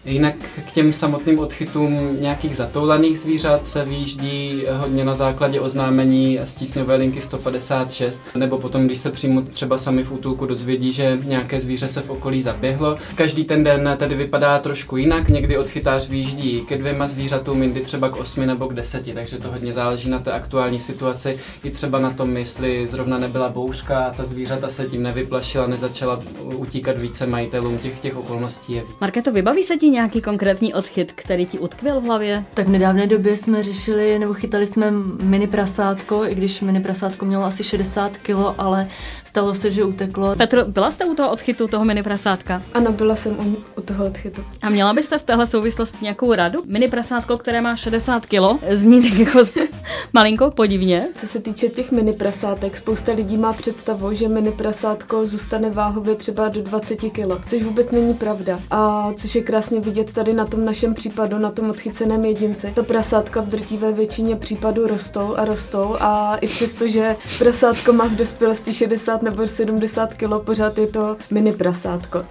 Jinak 0.06 0.36
k 0.68 0.72
těm 0.72 0.94
samotným 0.94 1.40
odchytům 1.40 2.18
nějakých 2.20 2.56
zatoulaných 2.56 3.20
zvířat 3.20 3.68
se 3.68 3.86
výjíždí 3.86 4.64
hodně 4.72 5.06
na 5.06 5.16
základě 5.16 5.60
oznámení 5.60 6.39
z 6.44 6.56
tísňové 6.56 6.96
linky 6.96 7.22
156, 7.22 8.22
nebo 8.36 8.58
potom, 8.58 8.86
když 8.86 8.98
se 8.98 9.10
přímo 9.12 9.42
třeba 9.42 9.77
sami 9.77 10.04
v 10.04 10.12
útulku 10.12 10.46
dozvědí, 10.46 10.94
že 10.94 11.18
nějaké 11.24 11.60
zvíře 11.60 11.88
se 11.88 12.01
v 12.01 12.10
okolí 12.10 12.42
zaběhlo. 12.42 12.98
Každý 13.15 13.46
ten 13.46 13.63
den 13.63 13.96
tedy 13.98 14.15
vypadá 14.15 14.60
trošku 14.60 14.98
jinak, 14.98 15.30
někdy 15.30 15.58
odchytář 15.58 16.10
výjíždí 16.10 16.62
ke 16.68 16.77
dvěma 16.77 17.08
zvířatům, 17.08 17.63
jindy 17.63 17.82
třeba 17.82 18.10
k 18.10 18.18
osmi 18.18 18.46
nebo 18.46 18.68
k 18.68 18.74
deseti, 18.74 19.13
takže 19.13 19.38
to 19.38 19.51
hodně 19.51 19.74
záleží 19.74 20.10
na 20.10 20.20
té 20.20 20.32
aktuální 20.32 20.80
situaci, 20.80 21.39
i 21.63 21.70
třeba 21.70 22.00
na 22.00 22.12
tom, 22.12 22.38
jestli 22.38 22.88
zrovna 22.88 23.18
nebyla 23.18 23.50
bouřka 23.50 24.00
a 24.00 24.12
ta 24.12 24.25
zvířata 24.25 24.70
se 24.70 24.86
tím 24.86 25.04
nevyplašila, 25.04 25.68
nezačala 25.68 26.20
utíkat 26.42 26.98
více 26.98 27.25
majitelů 27.25 27.56
detailům 27.56 27.77
těch, 27.77 28.00
těch 28.00 28.18
okolností. 28.18 28.74
Je. 28.74 28.84
Marketo, 29.25 29.36
vybaví 29.36 29.63
se 29.63 29.77
ti 29.77 29.89
nějaký 29.89 30.22
konkrétní 30.22 30.74
odchyt, 30.74 31.12
který 31.12 31.46
ti 31.46 31.60
utkvěl 31.60 32.01
v 32.01 32.03
hlavě? 32.03 32.44
Tak 32.53 32.67
v 32.67 32.70
nedávné 32.70 33.08
době 33.08 33.38
jsme 33.38 33.63
řešili 33.63 34.20
nebo 34.20 34.34
chytali 34.34 34.65
jsme 34.65 34.91
mini 35.24 35.48
prasátko, 35.48 36.25
i 36.25 36.36
když 36.36 36.62
mini 36.62 36.79
prasátko 36.79 37.25
mělo 37.25 37.44
asi 37.44 37.63
60 37.63 38.17
kg, 38.17 38.36
ale 38.58 38.88
stalo 39.24 39.55
se, 39.55 39.72
že 39.72 39.84
uteklo. 39.84 40.36
Petro, 40.36 40.65
byla 40.65 40.91
jste 40.91 41.05
u 41.05 41.15
toho 41.15 41.32
odchytu 41.32 41.67
toho 41.67 41.86
mini 41.86 42.03
prasátka? 42.03 42.62
Ano, 42.74 42.91
byla 42.91 43.15
jsem 43.15 43.34
u, 43.39 43.58
u 43.79 43.82
toho 43.82 44.05
odchytu. 44.05 44.44
A 44.62 44.70
měla 44.70 44.94
byste 44.94 45.17
v 45.17 45.24
téhle 45.24 45.48
souvislosti 45.48 45.98
nějakou 46.01 46.34
radu? 46.34 46.60
Mini 46.65 46.88
prasátko, 46.88 47.38
které 47.38 47.62
má 47.62 47.75
60 47.75 48.25
kg, 48.25 48.63
zní 48.72 49.10
tak 49.10 49.20
jako 49.20 49.39
malinko 50.13 50.51
podivně. 50.51 51.08
Co 51.15 51.27
se 51.27 51.39
týče 51.41 51.70
těch 51.70 51.91
mini 51.91 52.13
prasátek, 52.13 52.75
spousta 52.75 53.12
lidí 53.13 53.38
má 53.38 53.53
představu, 53.53 54.13
že 54.13 54.27
mini 54.27 54.51
prasátko 54.51 55.25
zůstane 55.25 55.70
váhově 55.70 56.15
třeba 56.15 56.50
do 56.50 56.62
20 56.62 56.96
kg, 56.96 57.50
což 57.50 57.63
vůbec 57.63 57.91
není 57.91 58.13
pravda. 58.13 58.60
A 58.72 59.13
což 59.15 59.36
je 59.36 59.41
krásně 59.41 59.79
vidět 59.79 60.13
tady 60.13 60.34
na 60.34 60.45
tom 60.45 60.65
našem 60.65 60.93
případu, 60.93 61.38
na 61.38 61.51
tom 61.51 61.69
odchyceném 61.69 62.25
jedinci. 62.25 62.72
Ta 62.75 62.84
prasátka 62.84 63.41
v 63.41 63.48
drtivé 63.48 63.91
většině 63.91 64.36
případů 64.36 64.88
rostou 64.88 65.36
a 65.36 65.45
rostou 65.45 65.95
a 66.00 66.38
i 66.38 66.48
přesto, 66.48 66.88
že 66.88 67.15
prasátko 67.39 67.93
má 67.93 68.05
v 68.05 68.15
dospělosti 68.15 68.74
60 68.74 69.22
nebo 69.22 69.48
70 69.48 70.13
kg, 70.13 70.43
pořád 70.43 70.77
je 70.77 70.88
to 70.88 71.17
mini 71.31 71.53
prasátko. 71.53 72.25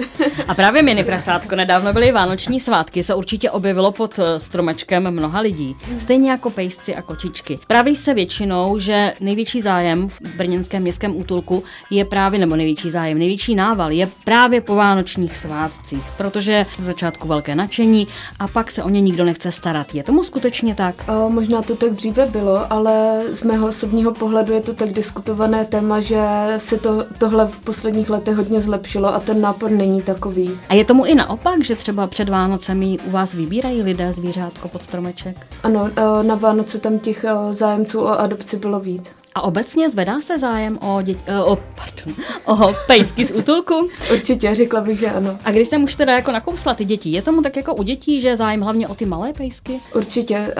a 0.49 0.55
právě 0.55 0.83
mini 0.83 1.05
prasátko, 1.05 1.57
nedávno 1.57 1.93
byly 1.93 2.13
vánoční 2.13 2.61
svátky, 2.61 3.03
se 3.03 3.15
určitě 3.15 3.51
objevilo 3.51 3.93
pod 3.93 4.19
eh, 4.19 4.41
stromečkem 4.41 5.11
mnoha 5.11 5.41
lidí. 5.41 5.77
Stejně 5.99 6.31
jako 6.31 6.51
pejsci 6.51 6.95
a 6.95 7.03
kočičky. 7.03 7.59
Praví 7.67 7.97
se 7.97 8.15
většinou, 8.15 8.79
že 8.79 9.13
největší 9.21 9.61
zájem 9.61 10.09
v 10.09 10.37
brněnském 10.37 10.83
městském 10.83 11.17
útulku 11.17 11.65
je 11.91 12.05
právě, 12.05 12.41
nebo 12.41 12.57
největší 12.57 12.91
zájem, 12.91 13.19
největší 13.19 13.55
nával 13.55 13.91
je 13.91 14.09
právě 14.25 14.61
po 14.61 14.75
vánoční 14.75 15.25
vánočních 15.25 15.37
svátcích, 15.37 16.05
protože 16.17 16.67
Z 16.79 16.85
začátku 16.85 17.29
velké 17.29 17.55
nadšení 17.55 18.09
a 18.39 18.49
pak 18.49 18.71
se 18.71 18.83
o 18.83 18.89
ně 18.89 19.01
nikdo 19.01 19.25
nechce 19.25 19.53
starat. 19.53 19.95
Je 19.95 20.03
tomu 20.03 20.25
skutečně 20.25 20.75
tak? 20.75 20.95
O, 21.09 21.31
možná 21.31 21.63
to 21.63 21.77
tak 21.77 21.91
dříve 21.93 22.27
bylo, 22.27 22.73
ale 22.73 23.23
z 23.33 23.43
mého 23.43 23.67
osobního 23.67 24.13
pohledu 24.13 24.53
je 24.53 24.61
to 24.61 24.75
tak 24.75 24.93
diskutované 24.93 25.65
téma, 25.65 26.01
že 26.01 26.25
se 26.57 26.79
to, 26.79 27.05
tohle 27.19 27.47
v 27.47 27.59
posledních 27.59 28.11
letech 28.11 28.37
hodně 28.37 28.61
zlepšilo 28.61 29.15
a 29.15 29.21
ten 29.21 29.41
nápor 29.41 29.71
není 29.71 30.03
takový. 30.03 30.51
A 30.69 30.75
je 30.75 30.85
tomu 30.85 31.05
i 31.05 31.15
naopak, 31.15 31.65
že 31.65 31.77
třeba 31.77 32.07
před 32.07 32.29
Vánocemi 32.29 32.99
u 33.07 33.11
vás 33.11 33.33
vybírají 33.33 33.83
lidé 33.83 34.13
zvířátko 34.13 34.69
pod 34.69 34.83
stromeček? 34.83 35.47
Ano, 35.63 35.91
na 36.23 36.35
Vánoce 36.35 36.79
tam 36.79 36.99
těch 36.99 37.25
zájemců 37.51 38.01
o 38.01 38.09
adopci 38.09 38.57
bylo 38.57 38.81
víc. 38.81 39.15
A 39.37 39.43
obecně 39.43 39.91
zvedá 39.91 40.21
se 40.21 40.39
zájem 40.39 40.79
o, 40.83 41.03
děti, 41.03 41.21
eh, 41.27 41.41
o, 41.41 41.57
pardon, 41.57 42.15
o 42.47 42.75
pejsky 42.87 43.25
z 43.25 43.31
útulku? 43.31 43.89
Určitě, 44.13 44.55
řekla 44.55 44.81
bych, 44.81 44.99
že 44.99 45.11
ano. 45.11 45.39
A 45.45 45.51
když 45.51 45.69
jsem 45.69 45.85
už 45.85 45.95
teda 45.95 46.13
jako 46.13 46.33
nakousla 46.33 46.75
ty 46.75 46.85
děti, 46.85 47.11
je 47.11 47.23
tomu 47.23 47.43
tak 47.43 47.57
jako 47.57 47.75
u 47.75 47.83
dětí, 47.83 48.21
že 48.21 48.37
zájem 48.37 48.61
hlavně 48.61 48.89
o 48.89 48.95
ty 48.95 49.07
malé 49.07 49.33
pejsky? 49.33 49.81
Určitě, 49.95 50.55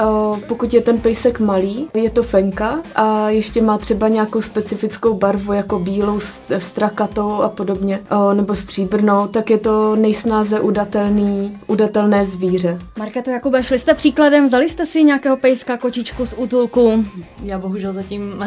pokud 0.49 0.75
je 0.75 0.81
ten 0.81 0.99
pejsek 0.99 1.41
malý, 1.41 1.89
je 1.95 2.11
to 2.11 2.23
fenka 2.23 2.83
a 2.95 3.31
ještě 3.31 3.63
má 3.63 3.79
třeba 3.79 4.09
nějakou 4.09 4.43
specifickou 4.43 5.15
barvu, 5.15 5.53
jako 5.53 5.79
bílou, 5.79 6.21
strakatou 6.59 7.33
a 7.33 7.49
podobně, 7.49 8.01
nebo 8.35 8.55
stříbrnou, 8.55 9.27
tak 9.27 9.51
je 9.51 9.59
to 9.59 9.97
nejsnáze 9.97 10.61
udatelný, 10.61 11.59
udatelné 11.67 12.25
zvíře. 12.25 12.79
Marketo 12.99 13.31
Jakube, 13.31 13.65
šli 13.65 13.79
jste 13.79 13.95
příkladem, 13.95 14.47
vzali 14.47 14.69
jste 14.69 14.87
si 14.87 15.05
nějakého 15.05 15.37
pejska, 15.37 15.77
kočičku 15.77 16.27
z 16.27 16.35
útulku? 16.37 17.05
Já 17.43 17.59
bohužel 17.59 17.93
zatím 17.93 18.45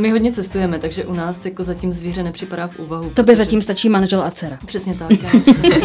my 0.00 0.10
hodně 0.10 0.32
cestujeme, 0.32 0.78
takže 0.78 1.04
u 1.04 1.14
nás 1.14 1.44
jako 1.44 1.64
zatím 1.64 1.92
zvíře 1.92 2.22
nepřipadá 2.22 2.66
v 2.66 2.78
úvahu. 2.78 3.10
To 3.14 3.22
by 3.22 3.36
zatím 3.36 3.62
stačí 3.62 3.88
manžel 3.88 4.22
a 4.22 4.30
dcera. 4.30 4.58
Přesně 4.66 4.94
tak, 4.94 5.10
já, 5.10 5.30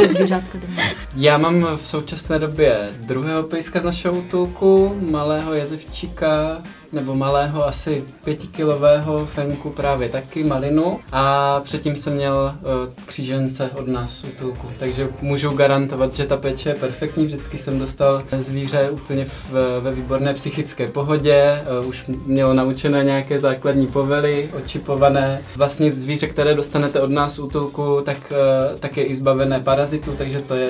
zvířátka 0.08 0.58
doma. 0.58 0.82
Já 1.16 1.38
mám 1.38 1.68
v 1.78 1.82
současné 1.82 2.40
době 2.40 2.90
druhého 3.00 3.44
pejska 3.44 3.82
z 3.82 3.84
našeho 3.84 4.14
útulku, 4.14 4.98
malého 5.12 5.54
jezevčíka, 5.54 6.62
nebo 6.94 7.16
malého 7.16 7.68
asi 7.68 8.04
pětikilového 8.24 9.26
fenku 9.26 9.70
právě 9.70 10.10
taky, 10.10 10.44
malinu. 10.44 11.00
A 11.12 11.60
předtím 11.64 11.96
jsem 11.96 12.14
měl 12.14 12.54
uh, 12.62 12.70
křížence 13.06 13.70
od 13.76 13.88
nás 13.88 14.24
útulku, 14.24 14.68
takže 14.80 15.10
můžu 15.22 15.50
garantovat, 15.50 16.14
že 16.14 16.26
ta 16.26 16.38
péče 16.38 16.70
je 16.70 16.76
perfektní. 16.76 17.26
Vždycky 17.26 17.58
jsem 17.58 17.80
dostal 17.80 18.24
zvíře 18.32 18.90
úplně 18.90 19.26
v, 19.26 19.54
ve 19.82 19.92
výborné 19.92 20.34
psychické 20.34 20.88
pohodě, 20.88 21.62
uh, 21.82 21.88
už 21.88 22.04
mělo 22.26 22.54
naučené 22.54 23.04
nějaké 23.04 23.40
základní 23.40 23.88
povely, 23.88 24.50
očipované. 24.58 25.42
Vlastně 25.56 25.92
zvíře, 25.92 26.28
které 26.28 26.56
dostanete 26.56 27.02
od 27.02 27.12
nás 27.12 27.40
útulku, 27.40 28.02
tak, 28.06 28.18
uh, 28.32 28.80
tak 28.80 28.98
je 28.98 29.04
i 29.04 29.16
zbavené 29.16 29.60
parazitů, 29.60 30.12
takže 30.18 30.40
to 30.40 30.56
je 30.56 30.68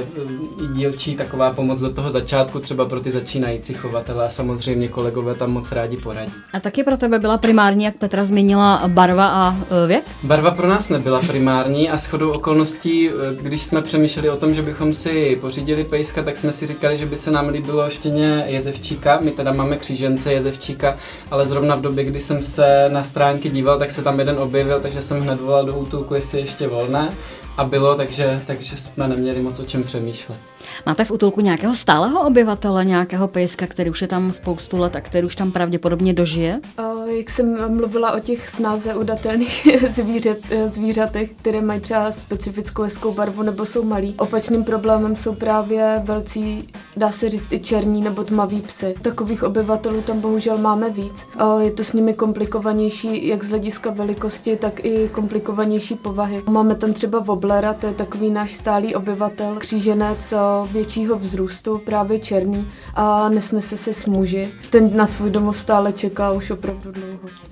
i 0.63 0.74
dílčí 0.74 1.15
taková 1.15 1.53
pomoc 1.53 1.80
do 1.80 1.94
toho 1.94 2.12
začátku, 2.12 2.60
třeba 2.60 2.86
pro 2.86 3.00
ty 3.00 3.12
začínající 3.12 3.74
chovatele 3.74 4.25
a 4.25 4.30
samozřejmě 4.30 4.88
kolegové 4.88 5.36
tam 5.36 5.51
moc 5.51 5.72
rádi 5.72 5.98
poradí 5.98 6.12
poradí. 6.13 6.34
A 6.53 6.60
taky 6.60 6.84
pro 6.84 6.98
tebe 6.98 7.20
byla 7.20 7.38
primární, 7.38 7.84
jak 7.84 7.96
Petra 7.96 8.25
změnila, 8.25 8.82
barva 8.88 9.27
a 9.27 9.55
e, 9.84 9.88
věk? 9.88 10.03
Barva 10.24 10.51
pro 10.51 10.67
nás 10.67 10.89
nebyla 10.89 11.20
primární 11.20 11.89
a 11.89 11.98
shodou 11.98 12.32
okolností, 12.32 13.10
e, 13.10 13.12
když 13.41 13.63
jsme 13.63 13.82
přemýšleli 13.82 14.29
o 14.29 14.38
tom, 14.38 14.53
že 14.53 14.62
bychom 14.62 14.93
si 14.93 15.38
pořídili 15.41 15.84
pejska, 15.84 16.24
tak 16.24 16.38
jsme 16.38 16.51
si 16.51 16.67
říkali, 16.67 16.98
že 16.98 17.05
by 17.05 17.17
se 17.17 17.32
nám 17.32 17.48
líbilo 17.48 17.89
štěně 17.89 18.43
jezevčíka. 18.48 19.20
My 19.22 19.32
teda 19.32 19.51
máme 19.51 19.77
křížence 19.77 20.34
jezevčíka, 20.34 20.98
ale 21.32 21.46
zrovna 21.46 21.75
v 21.75 21.82
době, 21.82 22.03
kdy 22.03 22.22
jsem 22.22 22.41
se 22.41 22.89
na 22.93 23.03
stránky 23.03 23.50
díval, 23.50 23.79
tak 23.79 23.91
se 23.91 24.03
tam 24.03 24.20
jeden 24.20 24.38
objevil, 24.38 24.79
takže 24.79 25.01
jsem 25.01 25.22
hned 25.22 25.41
volal 25.41 25.65
do 25.65 25.75
útulku, 25.75 26.13
jestli 26.13 26.38
je 26.38 26.43
ještě 26.43 26.67
volné. 26.67 27.13
A 27.58 27.63
bylo, 27.63 27.96
takže, 27.96 28.41
takže 28.48 28.77
jsme 28.77 29.08
neměli 29.08 29.41
moc 29.41 29.60
o 29.60 29.65
čem 29.65 29.84
přemýšlet. 29.84 30.52
Máte 30.86 31.05
v 31.05 31.12
útulku 31.12 31.41
nějakého 31.41 31.75
stáleho 31.75 32.27
obyvatele, 32.27 32.86
nějakého 32.86 33.27
pejska, 33.27 33.67
který 33.67 33.89
už 33.89 34.01
je 34.01 34.08
tam 34.08 34.34
spoustu 34.34 34.77
let 34.77 34.96
a 34.96 35.01
který 35.01 35.27
už 35.27 35.36
tam 35.36 35.51
pravděpodobně 35.51 36.13
dožije? 36.13 36.60
O, 36.77 36.92
jak 37.17 37.29
jsem 37.29 37.75
mluvila 37.77 38.12
o 38.12 38.20
těch 38.20 38.48
snáze 38.48 38.96
udatelných 38.96 39.67
zvířat, 39.96 40.38
zvířatech, 40.67 41.32
které 41.32 41.62
mají 41.62 41.79
třeba 41.79 42.12
specifickou 42.12 42.82
hezkou 42.82 43.13
barvu 43.13 43.43
nebo 43.43 43.65
jsou 43.65 43.84
malí. 43.84 44.15
Opačným 44.17 44.63
problémem 44.63 45.15
jsou 45.15 45.36
právě 45.36 46.01
velcí, 46.03 46.70
dá 46.98 47.12
se 47.12 47.29
říct 47.29 47.51
i 47.51 47.60
černí 47.60 48.01
nebo 48.01 48.24
tmaví 48.24 48.62
psy. 48.62 48.96
Takových 49.01 49.43
obyvatelů 49.43 50.01
tam 50.01 50.20
bohužel 50.20 50.58
máme 50.58 50.89
víc. 50.89 51.25
Je 51.60 51.72
to 51.72 51.84
s 51.84 51.93
nimi 51.93 52.13
komplikovanější 52.13 53.27
jak 53.27 53.43
z 53.43 53.50
hlediska 53.50 53.89
velikosti, 53.91 54.55
tak 54.55 54.86
i 54.86 55.10
komplikovanější 55.12 55.96
povahy. 55.96 56.43
Máme 56.50 56.75
tam 56.75 56.93
třeba 56.93 57.20
Woblera, 57.20 57.74
to 57.74 57.88
je 57.88 57.93
takový 57.93 58.29
náš 58.29 58.53
stálý 58.53 58.96
obyvatel, 58.96 59.55
kříženec 59.55 60.34
většího 60.72 61.20
vzrůstu, 61.20 61.77
právě 61.77 62.20
černý 62.20 62.67
a 62.96 63.29
nesnese 63.29 63.77
se 63.77 63.93
s 63.93 64.05
muži. 64.05 64.50
Ten 64.70 64.98
na 64.98 65.08
svůj 65.08 65.29
domov 65.29 65.58
stále 65.58 65.91
čeká 65.91 66.32
už 66.32 66.51
opravdu. 66.51 66.91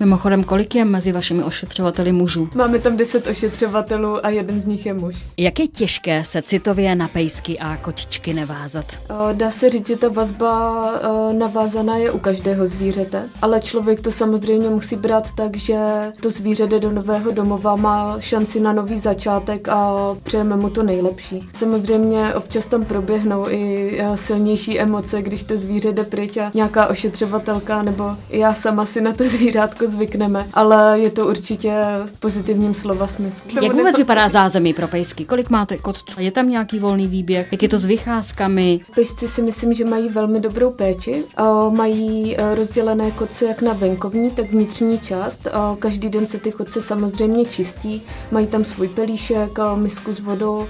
Mimochodem, 0.00 0.44
kolik 0.44 0.74
je 0.74 0.84
mezi 0.84 1.12
vašimi 1.12 1.42
ošetřovateli 1.42 2.12
mužů? 2.12 2.48
Máme 2.54 2.78
tam 2.78 2.96
10 2.96 3.26
ošetřovatelů 3.26 4.26
a 4.26 4.28
jeden 4.28 4.62
z 4.62 4.66
nich 4.66 4.86
je 4.86 4.94
muž. 4.94 5.16
Jak 5.36 5.58
je 5.58 5.68
těžké 5.68 6.24
se 6.24 6.42
citově 6.42 6.94
na 6.94 7.08
pejsky 7.08 7.58
a 7.58 7.76
kočičky 7.76 8.34
nevázat? 8.34 8.84
Dá 9.32 9.50
se 9.50 9.70
říct, 9.70 9.86
že 9.86 9.96
ta 9.96 10.08
vazba 10.08 10.84
navázaná 11.32 11.96
je 11.96 12.10
u 12.10 12.18
každého 12.18 12.66
zvířete, 12.66 13.28
ale 13.42 13.60
člověk 13.60 14.00
to 14.00 14.12
samozřejmě 14.12 14.68
musí 14.68 14.96
brát 14.96 15.32
tak, 15.34 15.56
že 15.56 15.76
to 16.20 16.30
zvíře 16.30 16.66
jde 16.66 16.80
do 16.80 16.92
nového 16.92 17.30
domova, 17.30 17.76
má 17.76 18.16
šanci 18.20 18.60
na 18.60 18.72
nový 18.72 18.98
začátek 18.98 19.68
a 19.68 19.98
přejeme 20.22 20.56
mu 20.56 20.70
to 20.70 20.82
nejlepší. 20.82 21.48
Samozřejmě 21.54 22.34
občas 22.34 22.66
tam 22.66 22.84
proběhnou 22.84 23.46
i 23.48 23.96
eh, 24.00 24.16
silnější 24.16 24.80
emoce, 24.80 25.22
když 25.22 25.42
to 25.42 25.56
zvíře 25.56 25.92
jde 25.92 26.04
pryč 26.04 26.36
a 26.36 26.50
nějaká 26.54 26.86
ošetřovatelka 26.86 27.82
nebo 27.82 28.16
já 28.30 28.54
sama 28.54 28.86
si 28.86 29.00
na 29.00 29.12
to 29.12 29.24
zvířátko 29.32 29.88
zvykneme, 29.88 30.48
ale 30.54 31.00
je 31.00 31.10
to 31.10 31.26
určitě 31.26 31.72
v 32.06 32.20
pozitivním 32.20 32.74
slova 32.74 33.06
smyslu. 33.06 33.64
Jak 33.64 33.74
vůbec 33.74 33.96
vypadá 33.96 34.28
zázemí 34.28 34.74
pro 34.74 34.88
pejsky? 34.88 35.24
Kolik 35.24 35.50
máte 35.50 35.76
kotců? 35.76 36.20
Je 36.20 36.30
tam 36.30 36.48
nějaký 36.48 36.78
volný 36.78 37.06
výběh? 37.06 37.48
Jak 37.52 37.62
je 37.62 37.68
to 37.68 37.78
s 37.78 37.84
vycházkami? 37.84 38.80
Pejsci 38.94 39.28
si 39.28 39.42
myslím, 39.42 39.74
že 39.74 39.84
mají 39.84 40.08
velmi 40.08 40.40
dobrou 40.40 40.70
péči. 40.70 41.24
Mají 41.70 42.36
eh, 42.38 42.54
rozdělené 42.54 43.10
kotce 43.10 43.44
jak 43.44 43.62
na 43.62 43.72
venkovní, 43.72 44.30
tak 44.30 44.50
vnitřní 44.50 44.98
část. 44.98 45.48
Každý 45.78 46.08
den 46.08 46.26
se 46.26 46.38
ty 46.38 46.52
kotce 46.52 46.80
samozřejmě 46.80 47.44
čistí. 47.44 48.02
Mají 48.30 48.46
tam 48.46 48.64
svůj 48.64 48.88
pelíšek, 48.88 49.58
misku 49.74 50.12
s 50.12 50.20
vodou, 50.20 50.66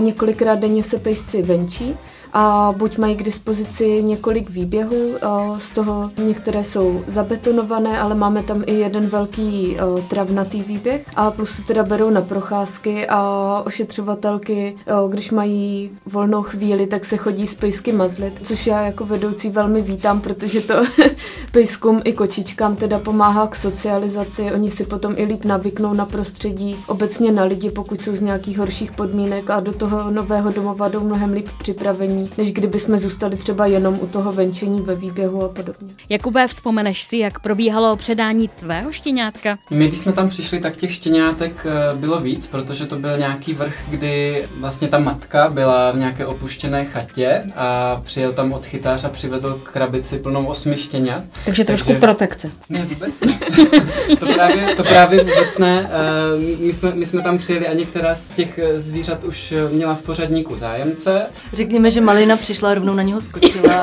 Několikrát 0.00 0.58
denně 0.58 0.82
se 0.82 0.98
pejsci 0.98 1.42
venčí 1.42 1.94
a 2.34 2.74
buď 2.76 2.98
mají 2.98 3.16
k 3.16 3.22
dispozici 3.22 4.02
několik 4.02 4.50
výběhů, 4.50 5.14
z 5.58 5.70
toho 5.70 6.10
některé 6.24 6.64
jsou 6.64 7.04
zabetonované, 7.06 8.00
ale 8.00 8.14
máme 8.14 8.42
tam 8.42 8.62
i 8.66 8.74
jeden 8.74 9.06
velký 9.06 9.76
travnatý 10.08 10.62
výběh. 10.62 11.06
A 11.16 11.30
plus 11.30 11.50
se 11.50 11.62
teda 11.62 11.82
berou 11.82 12.10
na 12.10 12.20
procházky 12.20 13.06
a 13.08 13.62
ošetřovatelky, 13.66 14.76
když 15.08 15.30
mají 15.30 15.90
volnou 16.06 16.42
chvíli, 16.42 16.86
tak 16.86 17.04
se 17.04 17.16
chodí 17.16 17.46
s 17.46 17.54
pejsky 17.54 17.92
mazlit, 17.92 18.40
což 18.42 18.66
já 18.66 18.82
jako 18.82 19.04
vedoucí 19.04 19.50
velmi 19.50 19.82
vítám, 19.82 20.20
protože 20.20 20.60
to 20.60 20.74
pejskům 21.52 22.00
i 22.04 22.12
kočičkám 22.12 22.76
teda 22.76 22.98
pomáhá 22.98 23.46
k 23.46 23.56
socializaci, 23.56 24.52
oni 24.52 24.70
si 24.70 24.84
potom 24.84 25.14
i 25.16 25.24
líp 25.24 25.44
navyknou 25.44 25.94
na 25.94 26.06
prostředí, 26.06 26.76
obecně 26.86 27.32
na 27.32 27.44
lidi, 27.44 27.70
pokud 27.70 28.02
jsou 28.02 28.16
z 28.16 28.20
nějakých 28.20 28.58
horších 28.58 28.92
podmínek 28.92 29.50
a 29.50 29.60
do 29.60 29.72
toho 29.72 30.10
nového 30.10 30.50
domova 30.50 30.88
jdou 30.88 31.00
mnohem 31.00 31.32
líp 31.32 31.48
připravení 31.58 32.23
než 32.38 32.52
kdyby 32.52 32.78
jsme 32.78 32.98
zůstali 32.98 33.36
třeba 33.36 33.66
jenom 33.66 33.98
u 34.00 34.06
toho 34.06 34.32
venčení 34.32 34.80
ve 34.80 34.94
výběhu 34.94 35.44
a 35.44 35.48
podobně. 35.48 35.94
Jakube, 36.08 36.48
vzpomeneš 36.48 37.02
si, 37.02 37.16
jak 37.16 37.38
probíhalo 37.38 37.96
předání 37.96 38.48
tvého 38.48 38.92
štěňátka? 38.92 39.58
My, 39.70 39.88
když 39.88 40.00
jsme 40.00 40.12
tam 40.12 40.28
přišli, 40.28 40.60
tak 40.60 40.76
těch 40.76 40.92
štěňátek 40.92 41.66
eh, 41.66 41.96
bylo 41.96 42.20
víc, 42.20 42.46
protože 42.46 42.86
to 42.86 42.96
byl 42.96 43.18
nějaký 43.18 43.54
vrch, 43.54 43.74
kdy 43.90 44.44
vlastně 44.60 44.88
ta 44.88 44.98
matka 44.98 45.48
byla 45.48 45.90
v 45.90 45.98
nějaké 45.98 46.26
opuštěné 46.26 46.84
chatě 46.84 47.42
a 47.56 48.00
přijel 48.04 48.32
tam 48.32 48.52
odchytář 48.52 49.04
a 49.04 49.08
přivezl 49.08 49.60
krabici 49.72 50.18
plnou 50.18 50.46
osmi 50.46 50.76
štěňat. 50.76 51.24
Takže 51.44 51.64
trošku 51.64 51.86
Takže... 51.86 52.00
protekce. 52.00 52.50
Ne, 52.68 52.86
vůbec 52.88 53.20
ne. 53.20 53.38
to, 54.18 54.26
právě, 54.26 54.74
to 54.76 54.82
právě 54.82 55.24
vůbec 55.24 55.58
ne. 55.58 55.90
Eh, 55.90 56.56
my 56.60 56.72
jsme, 56.72 56.94
my 56.94 57.06
jsme 57.06 57.22
tam 57.22 57.38
přijeli 57.38 57.68
a 57.68 57.72
některá 57.72 58.14
z 58.14 58.30
těch 58.30 58.58
eh, 58.58 58.80
zvířat 58.80 59.24
už 59.24 59.54
měla 59.72 59.94
v 59.94 60.02
pořadníku 60.02 60.56
zájemce. 60.56 61.26
Řekněme, 61.52 61.90
že 61.90 62.00
Malina 62.14 62.36
přišla 62.36 62.74
rovnou 62.74 62.94
na 62.94 63.02
něho 63.02 63.20
skočila. 63.20 63.82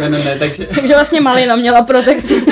ne, 0.00 0.10
ne, 0.10 0.18
ne, 0.24 0.38
takže... 0.38 0.66
takže 0.74 0.94
vlastně 0.94 1.20
Malina 1.20 1.56
měla 1.56 1.82
protekci. 1.82 2.42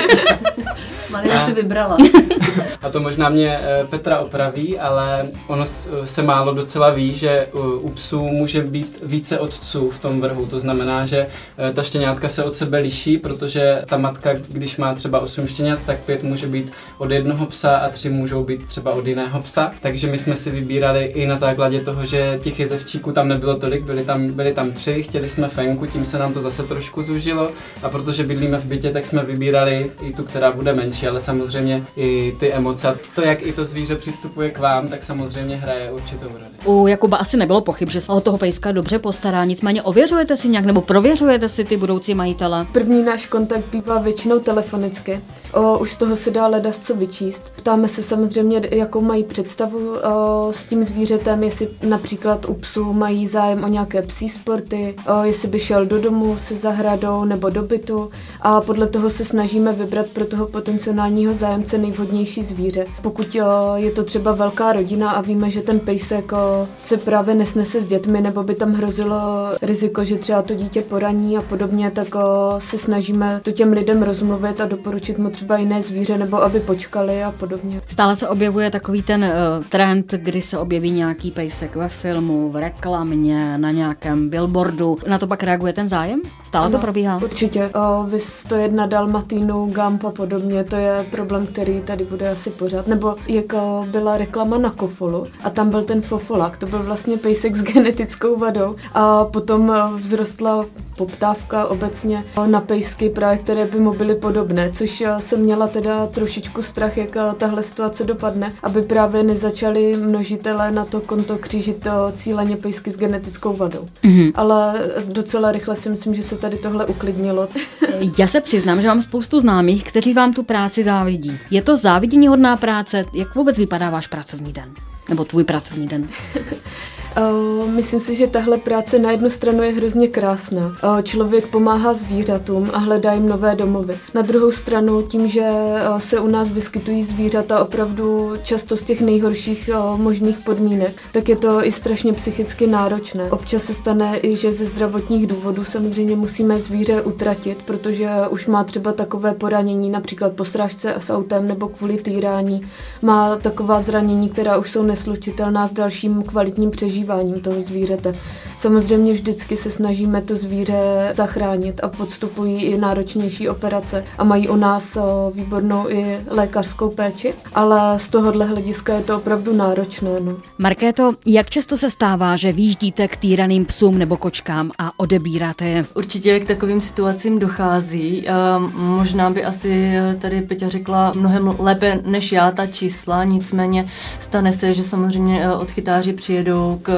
Právě 1.09 1.31
a... 1.31 1.45
si 1.45 1.53
vybrala. 1.53 1.97
a 2.81 2.89
to 2.89 2.99
možná 2.99 3.29
mě 3.29 3.59
eh, 3.61 3.85
Petra 3.89 4.19
opraví, 4.19 4.79
ale 4.79 5.27
ono 5.47 5.65
se 6.03 6.23
málo 6.23 6.53
docela 6.53 6.89
ví, 6.89 7.15
že 7.15 7.47
u 7.81 7.89
psů 7.89 8.19
může 8.19 8.61
být 8.61 8.99
více 9.03 9.39
otců 9.39 9.89
v 9.89 9.99
tom 9.99 10.21
vrhu. 10.21 10.45
To 10.45 10.59
znamená, 10.59 11.05
že 11.05 11.27
eh, 11.57 11.73
ta 11.73 11.83
štěňátka 11.83 12.29
se 12.29 12.43
od 12.43 12.53
sebe 12.53 12.79
liší, 12.79 13.17
protože 13.17 13.83
ta 13.85 13.97
matka, 13.97 14.29
když 14.47 14.77
má 14.77 14.93
třeba 14.93 15.19
8 15.19 15.47
štěňat, 15.47 15.79
tak 15.85 15.99
pět 15.99 16.23
může 16.23 16.47
být 16.47 16.71
od 16.97 17.11
jednoho 17.11 17.45
psa 17.45 17.77
a 17.77 17.89
tři 17.89 18.09
můžou 18.09 18.43
být 18.43 18.65
třeba 18.65 18.91
od 18.91 19.07
jiného 19.07 19.41
psa. 19.41 19.71
Takže 19.81 20.07
my 20.07 20.17
jsme 20.17 20.35
si 20.35 20.51
vybírali 20.51 21.03
i 21.03 21.27
na 21.27 21.37
základě 21.37 21.79
toho, 21.79 22.05
že 22.05 22.39
těch 22.43 22.59
jezevčíků 22.59 23.11
tam 23.11 23.27
nebylo 23.27 23.55
tolik, 23.55 23.83
byli 23.83 24.05
tam, 24.05 24.27
byli 24.27 24.53
tam 24.53 24.71
tři, 24.71 25.03
chtěli 25.03 25.29
jsme 25.29 25.47
fenku, 25.47 25.85
tím 25.85 26.05
se 26.05 26.19
nám 26.19 26.33
to 26.33 26.41
zase 26.41 26.63
trošku 26.63 27.03
zužilo 27.03 27.51
a 27.83 27.89
protože 27.89 28.23
bydlíme 28.23 28.57
v 28.57 28.65
bytě, 28.65 28.91
tak 28.91 29.05
jsme 29.05 29.23
vybírali 29.23 29.91
i 30.03 30.13
tu, 30.13 30.23
která 30.23 30.51
bude 30.51 30.73
menší, 30.73 31.07
ale 31.07 31.21
samozřejmě 31.21 31.83
i 31.95 32.35
ty 32.39 32.53
emoce. 32.53 32.70
To, 33.15 33.21
jak 33.21 33.41
i 33.41 33.53
to 33.53 33.65
zvíře 33.65 33.95
přistupuje 33.95 34.49
k 34.49 34.59
vám, 34.59 34.87
tak 34.87 35.03
samozřejmě 35.03 35.55
hraje 35.55 35.91
určitou 35.91 36.27
roli. 36.27 36.43
U 36.65 36.87
Jakuba 36.87 37.17
asi 37.17 37.37
nebylo 37.37 37.61
pochyb, 37.61 37.89
že 37.89 38.01
se 38.01 38.11
o 38.11 38.21
toho 38.21 38.37
pejska 38.37 38.71
dobře 38.71 38.99
postará, 38.99 39.45
nicméně 39.45 39.81
ověřujete 39.81 40.37
si 40.37 40.49
nějak 40.49 40.65
nebo 40.65 40.81
prověřujete 40.81 41.49
si 41.49 41.63
ty 41.63 41.77
budoucí 41.77 42.13
majitele? 42.13 42.65
První 42.71 43.03
náš 43.03 43.25
kontakt 43.25 43.65
bývá 43.71 43.99
většinou 43.99 44.39
telefonicky. 44.39 45.21
O, 45.53 45.79
už 45.79 45.91
z 45.91 45.97
toho 45.97 46.15
se 46.15 46.31
dá 46.31 46.47
ledas 46.47 46.79
co 46.79 46.95
vyčíst. 46.95 47.51
Ptáme 47.55 47.87
se 47.87 48.03
samozřejmě, 48.03 48.61
jakou 48.71 49.01
mají 49.01 49.23
představu 49.23 49.79
o, 49.79 50.47
s 50.51 50.63
tím 50.63 50.83
zvířetem, 50.83 51.43
jestli 51.43 51.67
například 51.83 52.45
u 52.49 52.53
psů 52.53 52.93
mají 52.93 53.27
zájem 53.27 53.63
o 53.63 53.67
nějaké 53.67 54.01
psí 54.01 54.29
sporty, 54.29 54.95
o, 55.07 55.23
jestli 55.23 55.47
by 55.47 55.59
šel 55.59 55.85
do 55.85 56.01
domu 56.01 56.37
se 56.37 56.55
zahradou 56.55 57.25
nebo 57.25 57.49
do 57.49 57.61
bytu 57.61 58.09
a 58.41 58.61
podle 58.61 58.87
toho 58.87 59.09
se 59.09 59.25
snažíme 59.25 59.73
vybrat 59.73 60.07
pro 60.07 60.25
toho 60.25 60.47
potenciálního 60.47 61.33
zájemce 61.33 61.77
nejvhodnější 61.77 62.43
zvíře. 62.43 62.85
Pokud 63.01 63.35
o, 63.35 63.75
je 63.75 63.91
to 63.91 64.03
třeba 64.03 64.31
velká 64.33 64.73
rodina 64.73 65.11
a 65.11 65.21
víme, 65.21 65.49
že 65.49 65.61
ten 65.61 65.79
pejsek 65.79 66.31
o, 66.31 66.67
se 66.79 66.97
právě 66.97 67.35
nesnese 67.35 67.81
s 67.81 67.85
dětmi 67.85 68.21
nebo 68.21 68.43
by 68.43 68.55
tam 68.55 68.73
hrozilo 68.73 69.19
riziko, 69.61 70.03
že 70.03 70.17
třeba 70.17 70.41
to 70.41 70.53
dítě 70.53 70.81
poraní 70.81 71.37
a 71.37 71.41
podobně, 71.41 71.91
tak 71.91 72.15
o, 72.15 72.19
se 72.57 72.77
snažíme 72.77 73.41
to 73.43 73.51
těm 73.51 73.73
lidem 73.73 74.03
rozmluvit 74.03 74.61
a 74.61 74.65
doporučit 74.65 75.17
mu 75.17 75.29
třeba 75.29 75.40
jiné 75.55 75.81
zvíře 75.81 76.17
nebo 76.17 76.43
aby 76.43 76.59
počkali 76.59 77.23
a 77.23 77.31
podobně. 77.31 77.81
Stále 77.87 78.15
se 78.15 78.27
objevuje 78.27 78.71
takový 78.71 79.03
ten 79.03 79.23
uh, 79.23 79.63
trend, 79.69 80.11
kdy 80.11 80.41
se 80.41 80.57
objeví 80.57 80.91
nějaký 80.91 81.31
pejsek 81.31 81.75
ve 81.75 81.89
filmu, 81.89 82.51
v 82.51 82.55
reklamě, 82.55 83.57
na 83.57 83.71
nějakém 83.71 84.29
billboardu. 84.29 84.97
Na 85.07 85.17
to 85.17 85.27
pak 85.27 85.43
reaguje 85.43 85.73
ten 85.73 85.89
zájem? 85.89 86.21
Stále 86.43 86.65
ano, 86.65 86.77
to 86.77 86.81
probíhá? 86.81 87.19
Určitě. 87.23 87.69
O, 87.69 88.03
vy 88.03 88.19
101 88.19 88.85
Dalmatinu, 88.85 89.65
Gump 89.65 90.03
a 90.03 90.11
podobně, 90.11 90.63
to 90.63 90.75
je 90.75 91.05
problém, 91.11 91.47
který 91.47 91.81
tady 91.81 92.03
bude 92.03 92.29
asi 92.29 92.49
pořád. 92.49 92.87
Nebo 92.87 93.15
jako 93.27 93.87
byla 93.91 94.17
reklama 94.17 94.57
na 94.57 94.69
Kofolu 94.69 95.27
a 95.43 95.49
tam 95.49 95.69
byl 95.69 95.83
ten 95.83 96.01
Fofolak, 96.01 96.57
to 96.57 96.65
byl 96.65 96.83
vlastně 96.83 97.17
pejsek 97.17 97.55
s 97.55 97.63
genetickou 97.63 98.39
vadou 98.39 98.75
a 98.93 99.25
potom 99.25 99.73
vzrostla 100.01 100.65
poptávka 101.05 101.65
obecně 101.65 102.23
na 102.45 102.61
pejsky, 102.61 103.09
právě 103.09 103.37
které 103.37 103.65
by 103.65 103.79
mu 103.79 103.91
byly 103.91 104.15
podobné, 104.15 104.71
což 104.71 105.03
jsem 105.19 105.39
měla 105.39 105.67
teda 105.67 106.07
trošičku 106.07 106.61
strach, 106.61 106.97
jak 106.97 107.17
tahle 107.37 107.63
situace 107.63 108.03
dopadne, 108.03 108.53
aby 108.63 108.81
právě 108.81 109.23
nezačali 109.23 109.97
množitelé 109.97 110.71
na 110.71 110.85
to 110.85 111.01
konto 111.01 111.37
křížit 111.37 111.87
cíleně 112.15 112.57
pejsky 112.57 112.91
s 112.91 112.97
genetickou 112.97 113.55
vadou. 113.55 113.87
Mm-hmm. 114.03 114.31
Ale 114.35 114.73
docela 115.05 115.51
rychle 115.51 115.75
si 115.75 115.89
myslím, 115.89 116.15
že 116.15 116.23
se 116.23 116.37
tady 116.37 116.57
tohle 116.57 116.85
uklidnilo. 116.85 117.47
Já 118.17 118.27
se 118.27 118.41
přiznám, 118.41 118.81
že 118.81 118.87
mám 118.87 119.01
spoustu 119.01 119.39
známých, 119.39 119.83
kteří 119.83 120.13
vám 120.13 120.33
tu 120.33 120.43
práci 120.43 120.83
závidí. 120.83 121.39
Je 121.51 121.61
to 121.61 121.77
závidění 121.77 122.27
hodná 122.27 122.55
práce? 122.55 123.05
Jak 123.13 123.35
vůbec 123.35 123.57
vypadá 123.57 123.89
váš 123.89 124.07
pracovní 124.07 124.53
den? 124.53 124.73
Nebo 125.09 125.25
tvůj 125.25 125.43
pracovní 125.43 125.87
den? 125.87 126.07
Uh, 127.17 127.69
myslím 127.69 127.99
si, 127.99 128.15
že 128.15 128.27
tahle 128.27 128.57
práce 128.57 128.99
na 128.99 129.11
jednu 129.11 129.29
stranu 129.29 129.63
je 129.63 129.71
hrozně 129.71 130.07
krásná. 130.07 130.67
Uh, 130.67 131.01
člověk 131.01 131.47
pomáhá 131.47 131.93
zvířatům 131.93 132.69
a 132.73 132.77
hledá 132.77 133.13
jim 133.13 133.29
nové 133.29 133.55
domovy. 133.55 133.97
Na 134.13 134.21
druhou 134.21 134.51
stranu, 134.51 135.01
tím, 135.01 135.27
že 135.27 135.49
uh, 135.49 135.97
se 135.97 136.19
u 136.19 136.27
nás 136.27 136.51
vyskytují 136.51 137.03
zvířata 137.03 137.59
opravdu 137.59 138.33
často 138.43 138.77
z 138.77 138.83
těch 138.83 139.01
nejhorších 139.01 139.69
možných 139.95 140.37
podmínek, 140.37 140.93
tak 141.11 141.29
je 141.29 141.35
to 141.35 141.65
i 141.65 141.71
strašně 141.71 142.13
psychicky 142.13 142.67
náročné. 142.67 143.31
Občas 143.31 143.63
se 143.63 143.73
stane 143.73 144.17
i, 144.17 144.35
že 144.35 144.51
ze 144.51 144.65
zdravotních 144.65 145.27
důvodů 145.27 145.63
samozřejmě 145.63 146.15
musíme 146.15 146.59
zvíře 146.59 147.01
utratit, 147.01 147.57
protože 147.65 148.09
už 148.29 148.47
má 148.47 148.63
třeba 148.63 148.93
takové 148.93 149.33
poranění, 149.33 149.89
například 149.89 150.33
po 150.33 150.43
srážce 150.43 150.93
s 150.97 151.09
autem 151.09 151.47
nebo 151.47 151.67
kvůli 151.67 151.97
týrání. 151.97 152.61
Má 153.01 153.35
taková 153.35 153.81
zranění, 153.81 154.29
která 154.29 154.57
už 154.57 154.71
jsou 154.71 154.83
neslučitelná 154.83 155.67
s 155.67 155.73
dalším 155.73 156.23
kvalitním 156.23 156.71
přežitím 156.71 157.00
přežíváním 157.01 157.41
toho 157.41 157.61
zvířete. 157.61 158.15
Samozřejmě 158.57 159.13
vždycky 159.13 159.57
se 159.57 159.71
snažíme 159.71 160.21
to 160.21 160.35
zvíře 160.35 161.09
zachránit 161.13 161.79
a 161.83 161.87
podstupují 161.87 162.63
i 162.63 162.77
náročnější 162.77 163.49
operace 163.49 164.03
a 164.17 164.23
mají 164.23 164.49
u 164.49 164.55
nás 164.55 164.97
výbornou 165.33 165.89
i 165.89 166.17
lékařskou 166.27 166.89
péči, 166.89 167.33
ale 167.53 167.99
z 167.99 168.09
tohohle 168.09 168.45
hlediska 168.45 168.93
je 168.93 169.03
to 169.03 169.17
opravdu 169.17 169.53
náročné. 169.55 170.09
No. 170.19 170.35
Markéto, 170.57 171.13
jak 171.25 171.49
často 171.49 171.77
se 171.77 171.89
stává, 171.89 172.35
že 172.35 172.51
výjíždíte 172.51 173.07
k 173.07 173.17
týraným 173.17 173.65
psům 173.65 173.97
nebo 173.97 174.17
kočkám 174.17 174.71
a 174.77 174.99
odebíráte 174.99 175.65
je? 175.65 175.85
Určitě 175.95 176.39
k 176.39 176.47
takovým 176.47 176.81
situacím 176.81 177.39
dochází. 177.39 178.27
Možná 178.75 179.29
by 179.29 179.43
asi 179.43 179.93
tady 180.19 180.41
Peťa 180.41 180.69
řekla 180.69 181.11
mnohem 181.15 181.55
lépe 181.59 181.99
než 182.05 182.31
já 182.31 182.51
ta 182.51 182.67
čísla, 182.67 183.23
nicméně 183.23 183.87
stane 184.19 184.53
se, 184.53 184.73
že 184.73 184.83
samozřejmě 184.83 185.43
e, 185.43 185.51
odchytáři 185.55 186.13
přijedou 186.13 186.79
k 186.81 186.90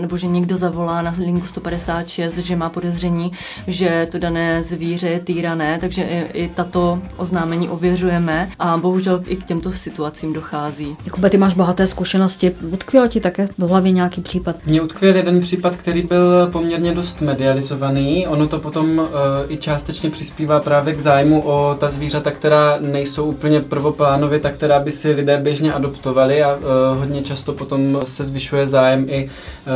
nebo 0.00 0.16
že 0.16 0.26
někdo 0.26 0.56
zavolá 0.56 1.02
na 1.02 1.14
linku 1.24 1.46
156, 1.46 2.38
že 2.38 2.56
má 2.56 2.68
podezření, 2.68 3.32
že 3.66 4.08
to 4.12 4.18
dané 4.18 4.62
zvíře 4.62 5.08
je 5.08 5.20
týrané, 5.20 5.78
takže 5.80 6.02
i, 6.02 6.44
i 6.44 6.48
tato 6.48 6.98
oznámení 7.16 7.68
ověřujeme 7.68 8.48
a 8.58 8.76
bohužel 8.76 9.22
i 9.26 9.36
k 9.36 9.44
těmto 9.44 9.72
situacím 9.72 10.32
dochází. 10.32 10.96
Jakube, 11.04 11.30
ty 11.30 11.36
máš 11.36 11.54
bohaté 11.54 11.86
zkušenosti. 11.86 12.56
Utkvěl 12.70 13.08
ti 13.08 13.20
také 13.20 13.46
v 13.46 13.58
hlavě 13.58 13.92
nějaký 13.92 14.20
případ? 14.20 14.56
Mně 14.66 14.82
utkvěl 14.82 15.16
jeden 15.16 15.40
případ, 15.40 15.76
který 15.76 16.02
byl 16.02 16.46
poměrně 16.46 16.94
dost 16.94 17.20
medializovaný. 17.20 18.26
Ono 18.26 18.46
to 18.48 18.58
potom 18.58 18.98
uh, 18.98 19.06
i 19.48 19.56
částečně 19.56 20.10
přispívá 20.10 20.60
právě 20.60 20.94
k 20.94 21.00
zájmu 21.00 21.42
o 21.42 21.76
ta 21.80 21.88
zvířata, 21.88 22.30
která 22.30 22.78
nejsou 22.80 23.24
úplně 23.24 23.60
prvoplánově, 23.60 24.38
tak 24.38 24.54
která 24.54 24.80
by 24.80 24.92
si 24.92 25.10
lidé 25.10 25.36
běžně 25.36 25.72
adoptovali 25.72 26.42
a 26.42 26.54
uh, 26.54 26.62
hodně 26.98 27.22
často 27.22 27.52
potom 27.52 28.00
se 28.04 28.24
zvyšuje 28.24 28.68
zájem 28.68 29.06
i 29.08 29.20
Eh, 29.20 29.30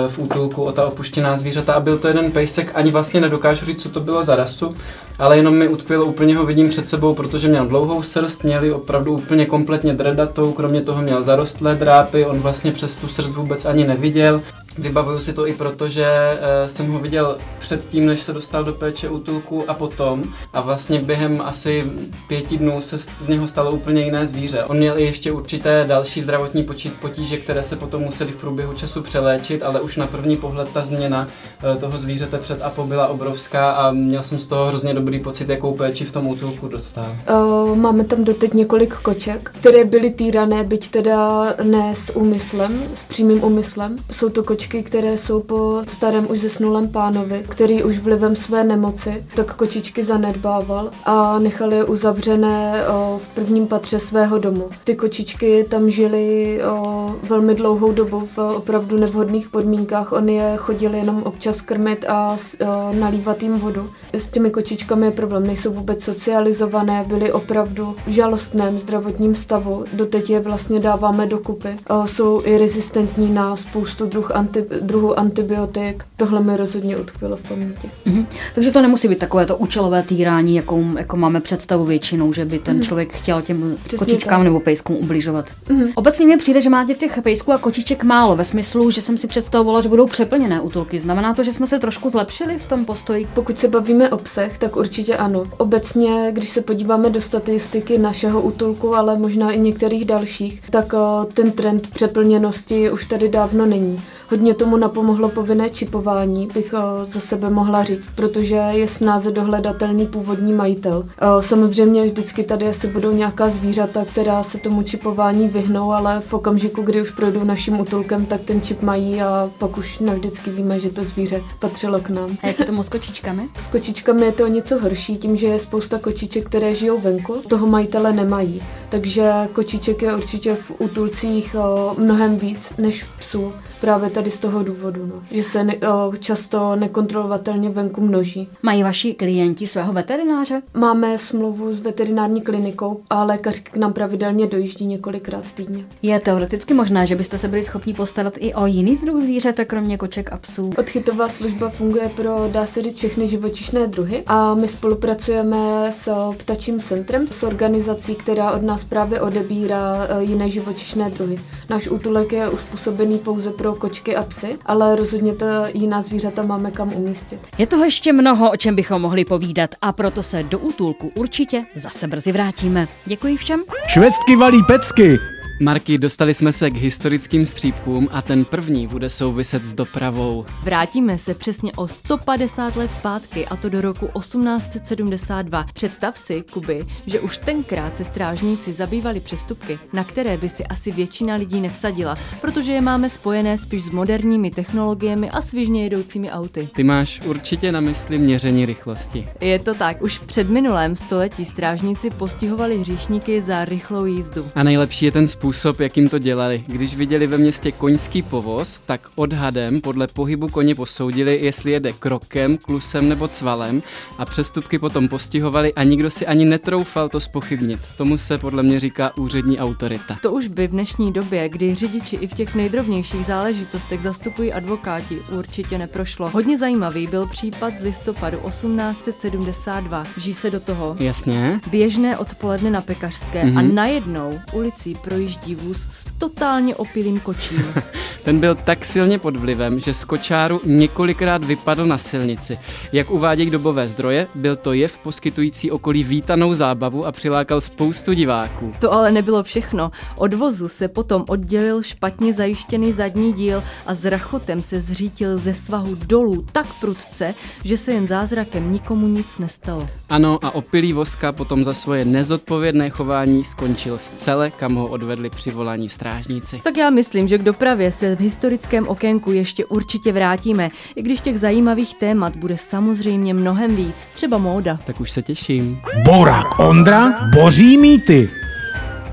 v 0.09 0.19
útulku 0.19 0.63
o 0.63 0.73
ta 0.73 0.87
opuštěná 0.87 1.37
zvířata 1.37 1.73
a 1.73 1.81
byl 1.81 1.99
to 1.99 2.09
jeden 2.09 2.33
pejsek, 2.33 2.71
ani 2.75 2.91
vlastně 2.91 3.21
nedokážu 3.21 3.65
říct, 3.65 3.83
co 3.83 3.89
to 3.89 4.01
bylo 4.01 4.25
za 4.25 4.37
rasu, 4.37 4.75
ale 5.19 5.37
jenom 5.37 5.55
mi 5.55 5.69
utkvělo, 5.69 6.05
úplně 6.05 6.37
ho 6.37 6.47
vidím 6.47 6.69
před 6.69 6.89
sebou, 6.89 7.15
protože 7.15 7.49
měl 7.49 7.67
dlouhou 7.67 8.03
srst, 8.03 8.45
měli 8.45 8.73
opravdu 8.73 9.13
úplně 9.13 9.47
kompletně 9.47 9.95
dredatou, 9.95 10.53
kromě 10.53 10.81
toho 10.81 11.03
měl 11.03 11.23
zarostlé 11.23 11.75
drápy, 11.75 12.27
on 12.27 12.41
vlastně 12.41 12.73
přes 12.73 12.99
tu 12.99 13.09
srst 13.09 13.35
vůbec 13.35 13.65
ani 13.65 13.87
neviděl. 13.87 14.43
Vybavuju 14.79 15.19
si 15.19 15.33
to 15.33 15.47
i 15.47 15.53
proto, 15.53 15.89
že 15.89 16.07
uh, 16.07 16.69
jsem 16.69 16.93
ho 16.93 16.99
viděl 16.99 17.37
předtím, 17.59 18.07
než 18.07 18.23
se 18.23 18.33
dostal 18.33 18.65
do 18.65 18.73
péče 18.73 19.09
útulku 19.09 19.65
a 19.69 19.75
potom. 19.75 20.23
A 20.53 20.61
vlastně 20.61 20.99
během 20.99 21.43
asi 21.45 21.85
pěti 22.29 22.59
dnů 22.59 22.83
se 22.83 22.99
z 22.99 23.29
něho 23.29 23.49
stalo 23.49 23.73
úplně 23.73 24.03
jiné 24.03 24.27
zvíře. 24.27 24.65
On 24.65 24.77
měl 24.77 24.99
i 24.99 25.05
ještě 25.05 25.33
určité 25.33 25.85
další 25.89 26.21
zdravotní 26.21 26.67
potíže, 27.01 27.37
které 27.37 27.63
se 27.63 27.77
potom 27.77 28.03
museli 28.03 28.33
v 28.33 28.37
průběhu 28.37 28.75
času 28.75 29.03
přeléčit, 29.03 29.63
ale 29.63 29.81
už 29.81 29.97
na 29.97 30.07
první 30.07 30.37
pohled 30.37 30.69
ta 30.73 30.81
změna 30.81 31.29
uh, 31.65 31.81
toho 31.81 31.99
zvířete 31.99 32.39
před 32.39 32.63
a 32.63 32.71
po 32.71 32.85
byla 32.85 33.07
obrovská 33.07 33.71
a 33.71 33.93
měl 33.93 34.23
jsem 34.23 34.39
z 34.39 34.47
toho 34.47 34.67
hrozně 34.67 34.95
dobrý 34.95 35.21
pocit, 35.21 35.49
jakou 35.49 35.75
péči 35.75 36.05
v 36.05 36.13
tom 36.13 36.27
útulku 36.27 36.69
dostal. 36.69 37.17
Uh, 37.31 37.77
máme 37.77 38.05
tam 38.05 38.25
doteď 38.25 38.55
několik 38.55 38.95
koček, 38.95 39.51
které 39.61 39.85
byly 39.85 40.11
týrané, 40.11 40.65
byť 40.65 40.91
teda 40.91 41.45
ne 41.63 41.95
s 41.95 42.17
úmyslem, 42.17 42.83
s 42.95 43.03
přímým 43.03 43.45
úmyslem. 43.45 43.97
Jsou 44.11 44.29
to 44.29 44.43
kočky 44.43 44.64
kočičky, 44.65 44.83
které 44.83 45.17
jsou 45.17 45.41
po 45.41 45.83
starém 45.89 46.27
už 46.31 46.41
zesnulém 46.41 46.89
pánovi, 46.89 47.43
který 47.49 47.83
už 47.83 47.99
vlivem 47.99 48.37
své 48.37 48.65
nemoci 48.65 49.25
tak 49.35 49.55
kočičky 49.55 50.05
zanedbával 50.05 50.91
a 51.05 51.39
nechal 51.39 51.73
je 51.73 51.85
uzavřené 51.85 52.87
o, 52.89 53.21
v 53.23 53.29
prvním 53.35 53.67
patře 53.67 53.99
svého 53.99 54.39
domu. 54.39 54.69
Ty 54.85 54.97
kočičky 54.97 55.65
tam 55.71 55.91
žily 55.91 56.61
o, 56.65 57.15
velmi 57.23 57.55
dlouhou 57.55 57.93
dobu 57.93 58.29
v 58.37 58.39
opravdu 58.57 58.97
nevhodných 58.97 59.49
podmínkách. 59.49 60.13
On 60.13 60.29
je 60.29 60.53
chodil 60.57 60.95
jenom 60.95 61.23
občas 61.23 61.61
krmit 61.61 62.05
a 62.09 62.37
o, 62.37 62.95
nalívat 62.95 63.43
jim 63.43 63.59
vodu. 63.59 63.87
S 64.13 64.31
těmi 64.31 64.51
kočičkami 64.51 65.07
je 65.07 65.13
problém, 65.13 65.47
nejsou 65.47 65.73
vůbec 65.73 66.05
socializované, 66.05 67.05
byly 67.09 67.33
opravdu 67.33 67.97
v 68.07 68.11
žalostném 68.11 68.79
zdravotním 68.79 69.35
stavu, 69.35 69.85
doteď 69.93 70.31
je 70.31 70.41
vlastně 70.41 70.81
dáváme 70.81 71.27
dokupy. 71.27 71.69
Jsou 72.05 72.43
i 72.45 72.59
rezistentní 72.59 73.35
na 73.35 73.57
spoustu 73.57 74.07
druh 74.07 74.31
anti, 74.57 74.75
druhů 74.81 75.19
antibiotik. 75.19 76.05
Tohle 76.17 76.41
mi 76.41 76.57
rozhodně 76.57 76.97
utkvělo 76.97 77.37
v 77.37 77.49
paměti. 77.49 77.91
Mm-hmm. 78.07 78.27
Takže 78.55 78.71
to 78.71 78.83
nemusí 78.83 79.09
být 79.09 79.19
takové 79.19 79.47
to 79.47 79.57
účelové 79.57 80.03
týrání, 80.03 80.57
jakou 80.57 80.85
jako 80.99 81.17
máme 81.17 81.41
představu 81.41 81.85
většinou, 81.85 82.33
že 82.33 82.45
by 82.45 82.59
ten 82.59 82.77
mm. 82.77 82.83
člověk 82.83 83.13
chtěl 83.13 83.43
těm 83.43 83.77
Přesně 83.85 83.99
kočičkám 84.07 84.39
tak. 84.41 84.45
nebo 84.45 84.61
pejskům 84.61 84.97
ubližovat. 84.97 85.47
Mm. 85.69 85.85
Obecně 85.95 86.27
mi 86.27 86.37
přijde, 86.37 86.61
že 86.61 86.71
máte 86.71 86.95
těch 86.95 87.23
pejsků 87.23 87.53
a 87.53 87.59
kočiček 87.59 88.05
málo, 88.05 88.37
ve 88.37 88.45
smyslu, 88.45 88.91
že 88.91 89.03
jsem 89.03 89.19
si 89.19 89.27
představovala, 89.27 89.81
že 89.81 89.89
budou 89.89 90.07
přeplněné 90.07 90.61
útulky. 90.61 90.99
Znamená 90.99 91.35
to, 91.35 91.45
že 91.45 91.53
jsme 91.53 91.67
se 91.67 91.79
trošku 91.79 92.11
zlepšili 92.11 92.59
v 92.59 92.67
tom 92.67 92.85
postoji? 92.85 93.29
Pokud 93.35 93.59
se 93.59 93.69
bavíme 93.69 94.11
o 94.11 94.17
psech, 94.17 94.59
tak 94.59 94.77
určitě 94.77 95.17
ano. 95.17 95.45
Obecně, 95.57 96.29
když 96.33 96.49
se 96.49 96.61
podíváme 96.61 97.11
do 97.11 97.21
statistiky 97.21 97.99
našeho 97.99 98.43
útulku, 98.43 98.95
ale 98.95 99.19
možná 99.19 99.51
i 99.51 99.59
některých 99.59 100.05
dalších, 100.05 100.63
tak 100.71 100.95
ten 101.35 101.53
trend 101.53 101.91
přeplněnosti 101.91 102.91
už 102.91 103.07
tady 103.07 103.29
dávno 103.29 103.67
není. 103.67 104.01
Hodně 104.31 104.55
tomu 104.55 104.77
napomohlo 104.77 105.29
povinné 105.29 105.71
čipování, 105.71 106.49
bych 106.55 106.75
za 107.05 107.21
sebe 107.21 107.51
mohla 107.51 107.85
říct, 107.85 108.11
protože 108.15 108.55
je 108.55 108.89
snáze 108.89 109.31
dohledatelný 109.31 110.07
původní 110.07 110.53
majitel. 110.53 111.07
Samozřejmě 111.41 112.05
vždycky 112.05 112.45
tady 112.45 112.69
asi 112.69 112.87
budou 112.87 113.13
nějaká 113.13 113.49
zvířata, 113.49 114.05
která 114.05 114.43
se 114.43 114.59
tomu 114.59 114.83
čipování 114.83 115.49
vyhnou, 115.49 115.93
ale 115.93 116.21
v 116.21 116.35
okamžiku, 116.35 116.83
kdy 116.83 117.03
už 117.03 117.11
projdou 117.11 117.45
naším 117.45 117.81
útulkem, 117.81 118.27
tak 118.27 118.41
ten 118.41 118.63
čip 118.63 118.83
mají 118.83 119.23
a 119.23 119.51
pak 119.59 119.79
už 119.79 119.99
navždycky 119.99 120.51
víme, 120.51 120.81
že 120.81 120.91
to 120.91 121.05
zvíře 121.05 121.43
patřilo 121.59 122.01
k 122.01 122.09
nám. 122.09 122.37
A 122.43 122.47
jak 122.47 122.59
je 122.59 122.65
tomu 122.65 122.83
s 122.83 122.89
kočičkami? 122.89 123.43
S 123.57 123.67
kočičkami 123.67 124.27
je 124.27 124.33
to 124.33 124.47
něco 124.47 124.79
horší, 124.79 125.17
tím, 125.17 125.37
že 125.37 125.47
je 125.47 125.59
spousta 125.59 125.99
kočiček, 125.99 126.47
které 126.47 126.75
žijou 126.75 127.01
venku, 127.01 127.43
toho 127.49 127.67
majitele 127.67 128.13
nemají. 128.13 128.63
Takže 128.89 129.33
kočiček 129.53 130.03
je 130.03 130.15
určitě 130.15 130.55
v 130.55 130.73
útulcích 130.79 131.57
mnohem 131.99 132.37
víc 132.37 132.73
než 132.79 133.05
psů. 133.19 133.53
Právě 133.81 134.11
tady 134.11 134.31
z 134.31 134.39
toho 134.39 134.63
důvodu, 134.63 135.07
no. 135.07 135.23
že 135.31 135.43
se 135.43 135.65
ne, 135.65 135.75
o, 135.77 136.13
často 136.17 136.77
nekontrolovatelně 136.77 137.69
venku 137.71 138.01
množí. 138.01 138.49
Mají 138.63 138.83
vaši 138.83 139.15
klienti 139.15 139.67
svého 139.67 139.93
veterináře? 139.93 140.63
Máme 140.75 141.19
smlouvu 141.19 141.73
s 141.73 141.81
veterinární 141.81 142.41
klinikou 142.41 143.01
a 143.11 143.25
lékař 143.25 143.59
k 143.59 143.77
nám 143.77 143.93
pravidelně 143.93 144.47
dojíždí 144.47 144.87
několikrát 144.87 145.53
týdně. 145.53 145.85
Je 146.03 146.21
teoreticky 146.21 146.75
možné, 146.75 147.07
že 147.07 147.17
byste 147.17 147.39
se 147.39 147.49
byli 147.49 147.63
schopni 147.63 147.95
postarat 147.95 148.35
i 148.39 148.55
o 148.55 148.67
jiný 148.67 148.97
druh 148.97 149.23
zvířete, 149.23 149.65
kromě 149.65 149.99
koček 149.99 150.33
a 150.33 150.37
psů? 150.37 150.71
Odchytová 150.79 151.29
služba 151.29 151.69
funguje 151.69 152.09
pro, 152.17 152.49
dá 152.53 152.67
se 152.67 152.83
říct, 152.83 152.97
všechny 152.97 153.29
živočišné 153.29 153.87
druhy 153.87 154.23
a 154.27 154.55
my 154.55 154.69
spolupracujeme 154.69 155.93
s 155.93 156.33
ptačím 156.37 156.81
centrem, 156.81 157.27
s 157.29 157.43
organizací, 157.43 158.15
která 158.15 158.53
od 158.53 158.63
nás 158.63 158.85
právě 158.85 159.21
odebírá 159.21 160.07
e, 160.09 160.25
jiné 160.25 160.49
živočišné 160.49 161.11
druhy. 161.11 161.41
Náš 161.71 161.89
útulek 161.89 162.33
je 162.33 162.49
uspůsobený 162.49 163.19
pouze 163.19 163.51
pro 163.51 163.64
kočky 163.73 164.17
a 164.17 164.23
psy, 164.23 164.59
ale 164.67 164.97
rozhodně 164.97 165.35
to 165.35 165.47
jiná 165.75 166.01
zvířata 166.01 166.43
máme 166.43 166.71
kam 166.71 166.93
umístit. 166.95 167.39
Je 167.59 167.67
toho 167.67 167.85
ještě 167.85 168.13
mnoho, 168.13 168.51
o 168.51 168.57
čem 168.57 168.77
bychom 168.77 169.03
mohli 169.03 169.25
povídat 169.25 169.71
a 169.83 169.93
proto 169.93 170.23
se 170.23 170.43
do 170.43 170.59
útulku 170.59 171.13
určitě 171.15 171.65
zase 171.75 172.07
brzy 172.09 172.33
vrátíme. 172.33 172.89
Děkuji 173.07 173.37
všem. 173.37 173.63
Švestky 173.87 174.37
valí 174.37 174.63
pecky. 174.63 175.34
Marky, 175.61 175.99
dostali 175.99 176.35
jsme 176.35 176.53
se 176.53 176.71
k 176.71 176.75
historickým 176.75 177.47
střípkům 177.47 178.09
a 178.13 178.23
ten 178.23 178.45
první 178.45 178.87
bude 178.87 179.11
souviset 179.11 179.65
s 179.65 179.75
dopravou. 179.75 180.47
Vrátíme 180.63 181.19
se 181.19 181.35
přesně 181.35 181.73
o 181.73 181.89
150 181.89 182.77
let 182.77 182.91
zpátky 182.95 183.47
a 183.47 183.57
to 183.57 183.69
do 183.69 183.81
roku 183.81 184.11
1872. 184.19 185.67
Představ 185.75 186.19
si, 186.19 186.45
Kuby, 186.53 186.81
že 187.07 187.21
už 187.21 187.37
tenkrát 187.37 187.97
se 187.97 188.05
strážníci 188.05 188.73
zabývali 188.73 189.21
přestupky, 189.21 189.79
na 189.93 190.05
které 190.05 190.37
by 190.37 190.49
si 190.49 190.67
asi 190.67 190.93
většina 190.93 191.35
lidí 191.35 191.61
nevsadila, 191.61 192.19
protože 192.41 192.73
je 192.73 192.81
máme 192.81 193.11
spojené 193.11 193.59
spíš 193.59 193.83
s 193.85 193.91
moderními 193.91 194.51
technologiemi 194.51 195.31
a 195.31 195.41
svižně 195.41 195.85
jedoucími 195.85 196.31
auty. 196.31 196.69
Ty 196.77 196.85
máš 196.85 197.21
určitě 197.27 197.73
na 197.73 197.81
mysli 197.81 198.19
měření 198.19 198.67
rychlosti. 198.67 199.29
Je 199.41 199.59
to 199.59 199.75
tak, 199.75 200.03
už 200.03 200.19
v 200.19 200.27
předminulém 200.27 200.95
století 200.95 201.45
strážníci 201.45 202.11
postihovali 202.11 202.79
hříšníky 202.79 203.41
za 203.41 203.65
rychlou 203.65 204.05
jízdu. 204.05 204.49
A 204.55 204.63
nejlepší 204.63 205.05
je 205.05 205.13
ten 205.13 205.29
způsob, 205.29 205.44
jakým 205.81 206.09
to 206.09 206.19
dělali. 206.19 206.63
Když 206.67 206.97
viděli 206.97 207.27
ve 207.27 207.39
městě 207.39 207.73
koňský 207.73 208.23
povoz, 208.23 208.81
tak 208.87 209.09
odhadem 209.15 209.81
podle 209.81 210.07
pohybu 210.07 210.49
koně 210.49 210.75
posoudili, 210.75 211.39
jestli 211.43 211.71
jede 211.71 211.93
krokem, 211.93 212.57
klusem 212.57 213.09
nebo 213.09 213.29
cvalem 213.29 213.83
a 214.19 214.25
přestupky 214.25 214.79
potom 214.79 215.09
postihovali 215.09 215.75
a 215.75 215.83
nikdo 215.83 216.11
si 216.11 216.27
ani 216.27 216.45
netroufal 216.45 217.09
to 217.09 217.21
spochybnit. 217.21 217.81
Tomu 217.97 218.19
se 218.19 218.39
podle 218.39 218.63
mě 218.63 218.81
říká 218.81 219.17
úřední 219.17 219.59
autorita. 219.59 220.19
To 220.23 220.33
už 220.33 220.47
by 220.47 220.67
v 220.67 220.71
dnešní 220.71 221.13
době, 221.13 221.49
kdy 221.49 221.75
řidiči 221.75 222.17
i 222.17 222.27
v 222.27 222.35
těch 222.35 222.55
nejdrobnějších 222.55 223.27
záležitostech 223.27 224.03
zastupují 224.03 224.53
advokáti, 224.53 225.19
určitě 225.39 225.79
neprošlo. 225.79 226.31
Hodně 226.31 226.59
zajímavý 226.59 227.07
byl 227.07 227.27
případ 227.27 227.75
z 227.75 227.81
listopadu 227.81 228.39
1872. 228.39 230.05
Ží 230.17 230.35
se 230.35 230.51
do 230.51 230.61
toho. 230.61 230.97
Jasně. 230.99 231.61
Běžné 231.71 232.19
odpoledne 232.19 232.71
na 232.71 232.81
Pekařské 232.81 233.45
mm-hmm. 233.45 233.59
a 233.59 233.63
mhm. 233.63 233.75
najednou 233.75 234.41
ulicí 234.53 234.95
projíždí 234.95 235.34
projíždí 235.35 235.55
vůz 235.55 235.87
s 235.91 236.05
totálně 236.19 236.77
opilým 236.77 237.21
kočím. 237.21 237.65
Ten 238.25 238.41
byl 238.41 238.55
tak 238.55 238.85
silně 238.85 239.19
pod 239.19 239.37
vlivem, 239.37 239.81
že 239.81 239.95
z 239.95 240.05
kočáru 240.05 240.61
několikrát 240.65 241.45
vypadl 241.45 241.87
na 241.87 241.99
silnici. 241.99 242.59
Jak 242.93 243.11
uvádějí 243.11 243.51
dobové 243.51 243.89
zdroje, 243.89 244.27
byl 244.35 244.57
to 244.57 244.73
jev 244.73 244.99
poskytující 244.99 245.71
okolí 245.71 246.05
vítanou 246.05 246.55
zábavu 246.55 247.07
a 247.07 247.13
přilákal 247.13 247.61
spoustu 247.61 248.13
diváků. 248.13 248.73
To 248.81 248.93
ale 248.93 249.13
nebylo 249.13 249.43
všechno. 249.43 249.91
Od 250.17 250.35
vozu 250.35 250.69
se 250.69 250.89
potom 250.89 251.25
oddělil 251.29 251.83
špatně 251.83 252.33
zajištěný 252.33 252.93
zadní 252.93 253.33
díl 253.33 253.63
a 253.87 253.95
s 253.95 254.05
rachotem 254.05 254.63
se 254.63 254.81
zřítil 254.81 255.39
ze 255.39 255.55
svahu 255.55 255.95
dolů 255.95 256.47
tak 256.53 256.67
prudce, 256.81 257.35
že 257.65 257.77
se 257.77 257.93
jen 257.93 258.09
zázrakem 258.09 258.73
nikomu 258.73 259.09
nic 259.09 259.39
nestalo. 259.39 259.89
Ano 260.09 260.39
a 260.43 260.55
opilý 260.55 260.93
voska 260.93 261.33
potom 261.33 261.65
za 261.65 261.75
svoje 261.75 262.05
nezodpovědné 262.05 262.91
chování 262.91 263.45
skončil 263.45 263.97
v 263.97 264.11
cele, 264.17 264.51
kam 264.51 264.75
ho 264.75 264.89
odvedli 264.89 265.24
přivolání 265.31 265.89
strážníci. 265.89 266.61
Tak 266.65 266.77
já 266.77 266.91
myslím, 266.91 267.29
že 267.29 267.39
k 267.39 267.43
dopravě 267.43 267.93
se 267.93 268.17
v 268.17 268.21
historickém 268.21 268.89
okénku 268.89 269.33
ještě 269.33 269.65
určitě 269.65 270.13
vrátíme, 270.13 270.71
i 270.97 271.03
když 271.03 271.21
těch 271.21 271.39
zajímavých 271.39 271.95
témat 271.95 272.37
bude 272.37 272.57
samozřejmě 272.57 273.35
mnohem 273.35 273.77
víc, 273.77 273.97
třeba 274.15 274.39
móda. 274.39 274.79
Tak 274.87 275.01
už 275.01 275.11
se 275.11 275.23
těším. 275.23 275.81
Borak 276.05 276.59
Ondra 276.59 277.15
boří 277.35 277.77
mýty. 277.77 278.31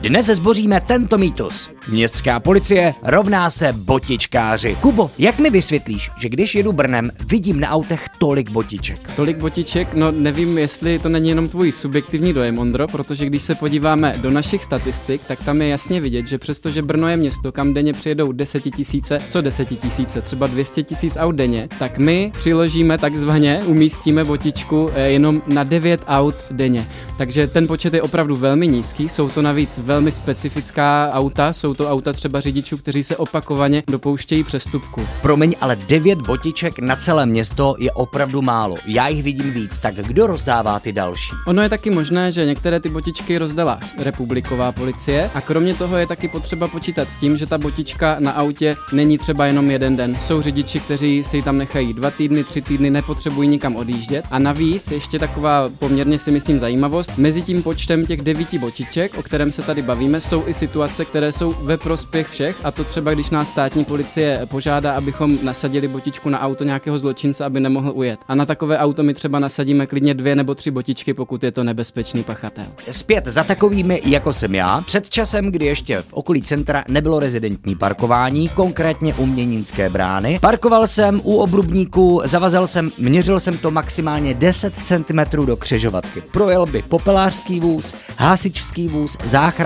Dnes 0.02 0.26
zboříme 0.26 0.82
tento 0.82 1.18
mýtus. 1.18 1.70
Městská 1.90 2.40
policie 2.40 2.94
rovná 3.04 3.50
se 3.50 3.74
botičkáři. 3.74 4.76
Kubo, 4.82 5.12
jak 5.18 5.40
mi 5.40 5.50
vysvětlíš, 5.50 6.10
že 6.18 6.30
když 6.30 6.56
jedu 6.56 6.72
Brnem, 6.74 7.12
vidím 7.28 7.60
na 7.60 7.70
autech 7.70 8.06
tolik 8.20 8.50
botiček? 8.50 9.12
Tolik 9.16 9.38
botiček? 9.38 9.94
No 9.94 10.12
nevím, 10.12 10.58
jestli 10.58 11.00
to 11.00 11.10
není 11.10 11.30
jenom 11.30 11.48
tvůj 11.48 11.72
subjektivní 11.72 12.34
dojem, 12.34 12.60
Ondro, 12.60 12.88
protože 12.88 13.26
když 13.26 13.44
se 13.44 13.56
podíváme 13.56 14.16
do 14.18 14.32
našich 14.32 14.64
statistik, 14.64 15.22
tak 15.28 15.44
tam 15.44 15.62
je 15.62 15.68
jasně 15.68 16.02
vidět, 16.02 16.28
že 16.28 16.38
přestože 16.38 16.82
Brno 16.82 17.08
je 17.08 17.18
město, 17.18 17.52
kam 17.52 17.74
denně 17.74 17.94
přijedou 17.94 18.32
desetitisíce, 18.32 19.20
co 19.30 19.42
desetitisíce, 19.42 20.22
třeba 20.22 20.48
200 20.48 20.84
tisíc 20.84 21.18
aut 21.20 21.36
denně, 21.36 21.70
tak 21.80 21.98
my 21.98 22.32
přiložíme 22.38 22.98
takzvaně, 22.98 23.62
umístíme 23.66 24.24
botičku 24.24 24.90
eh, 24.94 25.10
jenom 25.10 25.42
na 25.48 25.64
9 25.64 26.02
aut 26.08 26.36
denně. 26.52 26.88
Takže 27.18 27.48
ten 27.48 27.68
počet 27.68 27.94
je 27.94 28.02
opravdu 28.02 28.36
velmi 28.36 28.68
nízký, 28.68 29.10
jsou 29.10 29.30
to 29.30 29.42
navíc 29.42 29.78
velmi 29.92 30.12
specifická 30.12 31.10
auta, 31.12 31.54
jsou 31.54 31.74
to 31.74 31.90
auta 31.90 32.14
třeba 32.14 32.40
řidičů, 32.40 32.78
kteří 32.78 33.04
se 33.04 33.18
opakovaně 33.18 33.84
dopouštějí 33.88 34.44
přestupku. 34.44 35.08
Promiň, 35.22 35.56
ale 35.62 35.76
devět 35.76 36.20
botiček 36.20 36.80
na 36.80 36.96
celé 36.96 37.26
město 37.26 37.76
je 37.80 37.92
opravdu 37.92 38.42
málo. 38.42 38.76
Já 38.86 39.08
jich 39.08 39.24
vidím 39.24 39.52
víc, 39.52 39.78
tak 39.78 39.96
kdo 39.96 40.28
rozdává 40.28 40.80
ty 40.80 40.92
další? 40.92 41.32
Ono 41.48 41.62
je 41.62 41.70
taky 41.70 41.90
možné, 41.90 42.32
že 42.32 42.46
některé 42.46 42.80
ty 42.80 42.90
botičky 42.90 43.38
rozdala 43.38 43.80
republiková 43.98 44.72
policie 44.72 45.30
a 45.36 45.42
kromě 45.42 45.74
toho 45.74 45.98
je 45.98 46.08
taky 46.08 46.28
potřeba 46.28 46.68
počítat 46.68 47.10
s 47.10 47.18
tím, 47.18 47.38
že 47.38 47.46
ta 47.46 47.58
botička 47.58 48.16
na 48.20 48.32
autě 48.32 48.76
není 48.94 49.18
třeba 49.18 49.46
jenom 49.46 49.72
jeden 49.72 49.96
den. 49.96 50.18
Jsou 50.22 50.42
řidiči, 50.42 50.80
kteří 50.80 51.24
si 51.24 51.38
ji 51.38 51.44
tam 51.44 51.58
nechají 51.58 51.94
dva 51.94 52.12
týdny, 52.12 52.44
tři 52.44 52.62
týdny, 52.62 52.90
nepotřebují 52.90 53.50
nikam 53.50 53.76
odjíždět. 53.76 54.26
A 54.32 54.40
navíc 54.40 54.92
ještě 54.92 55.20
taková 55.20 55.70
poměrně 55.80 56.20
si 56.20 56.32
myslím 56.32 56.60
zajímavost, 56.60 57.18
mezi 57.18 57.42
tím 57.42 57.64
počtem 57.64 58.06
těch 58.06 58.22
devíti 58.22 58.60
botiček, 58.60 59.18
o 59.18 59.24
kterém 59.24 59.52
se 59.52 59.62
tady 59.62 59.81
tady 59.82 59.88
bavíme, 59.88 60.22
jsou 60.22 60.48
i 60.48 60.54
situace, 60.54 61.06
které 61.06 61.32
jsou 61.32 61.56
ve 61.64 61.78
prospěch 61.78 62.28
všech 62.28 62.56
a 62.64 62.72
to 62.72 62.84
třeba, 62.84 63.14
když 63.14 63.30
nás 63.30 63.50
státní 63.50 63.86
policie 63.86 64.42
požádá, 64.50 64.94
abychom 64.94 65.38
nasadili 65.44 65.88
botičku 65.88 66.30
na 66.30 66.42
auto 66.42 66.64
nějakého 66.64 67.00
zločince, 67.00 67.46
aby 67.46 67.60
nemohl 67.60 67.92
ujet. 67.96 68.20
A 68.28 68.36
na 68.36 68.46
takové 68.46 68.78
auto 68.78 69.04
my 69.04 69.14
třeba 69.14 69.40
nasadíme 69.40 69.88
klidně 69.88 70.14
dvě 70.14 70.36
nebo 70.36 70.56
tři 70.56 70.72
botičky, 70.72 71.14
pokud 71.14 71.44
je 71.44 71.52
to 71.52 71.64
nebezpečný 71.64 72.24
pachatel. 72.24 72.66
Zpět 72.92 73.26
za 73.26 73.44
takovými, 73.44 74.02
jako 74.06 74.34
jsem 74.34 74.56
já, 74.56 74.82
před 74.82 75.10
časem, 75.10 75.52
kdy 75.52 75.66
ještě 75.66 76.02
v 76.02 76.14
okolí 76.14 76.42
centra 76.42 76.84
nebylo 76.88 77.20
rezidentní 77.20 77.76
parkování, 77.76 78.50
konkrétně 78.50 79.14
u 79.14 79.26
Měninské 79.26 79.90
brány. 79.90 80.40
Parkoval 80.42 80.88
jsem 80.88 81.22
u 81.24 81.36
obrubníku, 81.36 82.22
zavazal 82.26 82.68
jsem, 82.68 82.92
měřil 82.98 83.40
jsem 83.40 83.58
to 83.58 83.72
maximálně 83.72 84.34
10 84.34 84.74
cm 84.84 85.46
do 85.46 85.58
křižovatky. 85.58 86.22
Projel 86.22 86.66
by 86.66 86.82
popelářský 86.82 87.60
vůz, 87.60 87.96
hasičský 88.18 88.88
vůz, 88.88 89.18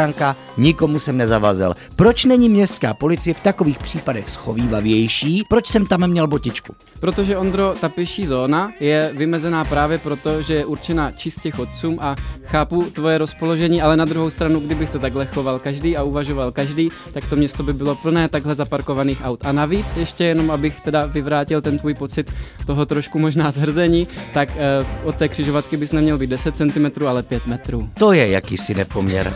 záchranka, 0.06 0.36
nikomu 0.58 1.00
jsem 1.00 1.18
nezavazil. 1.18 1.74
Proč 1.96 2.26
není 2.26 2.50
městská 2.50 2.94
policie 2.94 3.34
v 3.34 3.39
takových 3.39 3.80
případech 3.80 4.30
schovývavější? 4.30 5.44
Proč 5.50 5.68
jsem 5.68 5.86
tam 5.86 6.08
měl 6.08 6.28
botičku? 6.28 6.76
Protože 7.00 7.38
Ondro, 7.38 7.76
ta 7.82 7.89
pěší 7.89 8.26
zóna 8.26 8.72
je 8.80 9.12
vymezená 9.18 9.65
právě 9.65 9.98
proto, 9.98 10.41
že 10.41 10.54
je 10.54 10.65
určena 10.65 11.12
čistě 11.12 11.52
chodcům 11.52 11.98
a 12.02 12.15
chápu 12.46 12.84
tvoje 12.84 13.18
rozpoložení, 13.18 13.82
ale 13.82 13.98
na 13.98 14.06
druhou 14.06 14.30
stranu, 14.30 14.60
kdyby 14.60 14.88
se 14.88 15.00
takhle 15.00 15.26
choval 15.26 15.60
každý 15.60 15.98
a 15.98 16.04
uvažoval 16.04 16.52
každý, 16.52 16.89
tak 17.13 17.30
to 17.30 17.36
město 17.36 17.63
by 17.63 17.74
bylo 17.74 17.96
plné 17.96 18.30
takhle 18.30 18.56
zaparkovaných 18.56 19.22
aut. 19.24 19.46
A 19.46 19.52
navíc 19.52 19.86
ještě 19.98 20.24
jenom, 20.24 20.52
abych 20.52 20.80
teda 20.80 21.06
vyvrátil 21.06 21.62
ten 21.62 21.80
tvůj 21.80 21.94
pocit 21.94 22.34
toho 22.65 22.86
trošku 22.86 23.20
možná 23.20 23.52
zhrzení, 23.52 24.08
tak 24.34 24.50
eh, 24.58 24.86
od 25.04 25.15
té 25.15 25.28
křižovatky 25.28 25.78
bys 25.78 25.91
neměl 25.91 26.18
být 26.18 26.30
10 26.30 26.56
cm, 26.56 27.08
ale 27.08 27.24
5 27.24 27.48
metrů. 27.48 27.89
To 27.94 28.13
je 28.13 28.30
jakýsi 28.30 28.74
nepoměr, 28.74 29.36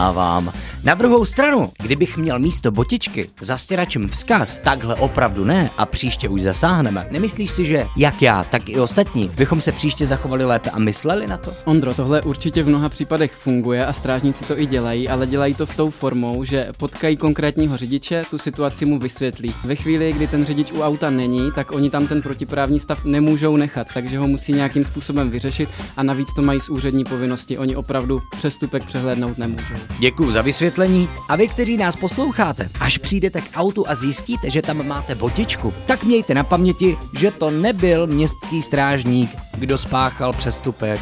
uznávám. 0.00 0.52
Na 0.84 0.94
druhou 0.94 1.24
stranu, 1.24 1.70
kdybych 1.82 2.16
měl 2.16 2.38
místo 2.38 2.70
botičky 2.70 3.30
za 3.40 3.58
stěračem 3.58 4.08
vzkaz, 4.08 4.60
takhle 4.64 4.94
opravdu 4.94 5.44
ne 5.44 5.70
a 5.76 5.86
příště 5.86 6.28
už 6.28 6.42
zasáhneme, 6.42 7.08
nemyslíš 7.10 7.50
si, 7.50 7.64
že 7.64 7.86
jak 7.96 8.22
já, 8.22 8.44
tak 8.44 8.68
i 8.68 8.80
ostatní 8.80 9.28
bychom 9.28 9.60
se 9.60 9.72
příště 9.72 10.06
zachovali 10.06 10.44
lépe 10.44 10.70
a 10.70 10.78
mysleli 10.78 11.26
na 11.26 11.36
to? 11.36 11.52
Ondro, 11.64 11.94
tohle 11.94 12.22
určitě 12.22 12.62
v 12.62 12.68
mnoha 12.68 12.88
případech 12.88 13.32
funguje 13.32 13.86
a 13.86 13.92
strážníci 13.92 14.44
to 14.44 14.60
i 14.60 14.66
dělají, 14.66 15.08
ale 15.08 15.26
dělají 15.26 15.54
to 15.54 15.66
v 15.66 15.76
tou 15.76 15.90
formou, 15.90 16.44
že 16.44 16.68
potkají 16.78 17.16
konkrétního 17.16 17.76
řidiče, 17.76 18.24
tu 18.30 18.38
situaci 18.38 18.86
mu 18.86 18.98
vysvětlí. 18.98 19.54
Ve 19.64 19.74
chvíli, 19.76 20.12
kdy 20.12 20.26
ten 20.26 20.44
řidič 20.44 20.72
u 20.72 20.82
auta 20.82 21.10
není, 21.10 21.52
tak 21.54 21.72
oni 21.72 21.90
tam 21.90 22.06
ten 22.06 22.22
protiprávní 22.22 22.80
stav 22.80 23.04
nemůžou 23.04 23.56
nechat, 23.56 23.86
takže 23.94 24.18
ho 24.18 24.28
musí 24.28 24.52
nějakým 24.52 24.84
způsobem 24.84 25.30
vyřešit 25.30 25.68
a 25.96 26.02
navíc 26.02 26.34
to 26.34 26.42
mají 26.42 26.60
z 26.60 26.68
úřední 26.68 27.04
povinnosti. 27.04 27.58
Oni 27.58 27.76
opravdu 27.76 28.20
přestupek 28.36 28.84
přehlédnout 28.84 29.38
nemůžou. 29.38 29.79
Děkuji 29.98 30.32
za 30.32 30.42
vysvětlení. 30.42 31.08
A 31.28 31.36
vy, 31.36 31.48
kteří 31.48 31.76
nás 31.76 31.96
posloucháte, 31.96 32.68
až 32.80 32.98
přijdete 32.98 33.40
k 33.40 33.56
autu 33.56 33.88
a 33.88 33.94
zjistíte, 33.94 34.50
že 34.50 34.62
tam 34.62 34.86
máte 34.86 35.14
botičku, 35.14 35.74
tak 35.86 36.04
mějte 36.04 36.34
na 36.34 36.44
paměti, 36.44 36.96
že 37.18 37.30
to 37.30 37.50
nebyl 37.50 38.06
městský 38.06 38.62
strážník, 38.62 39.30
kdo 39.54 39.78
spáchal 39.78 40.32
přestupek. 40.32 41.00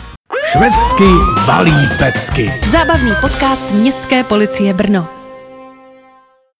Švestky 0.52 1.08
valí 1.46 1.88
pecky. 1.98 2.52
Zábavný 2.70 3.10
podcast 3.20 3.70
Městské 3.70 4.24
policie 4.24 4.74
Brno. 4.74 5.17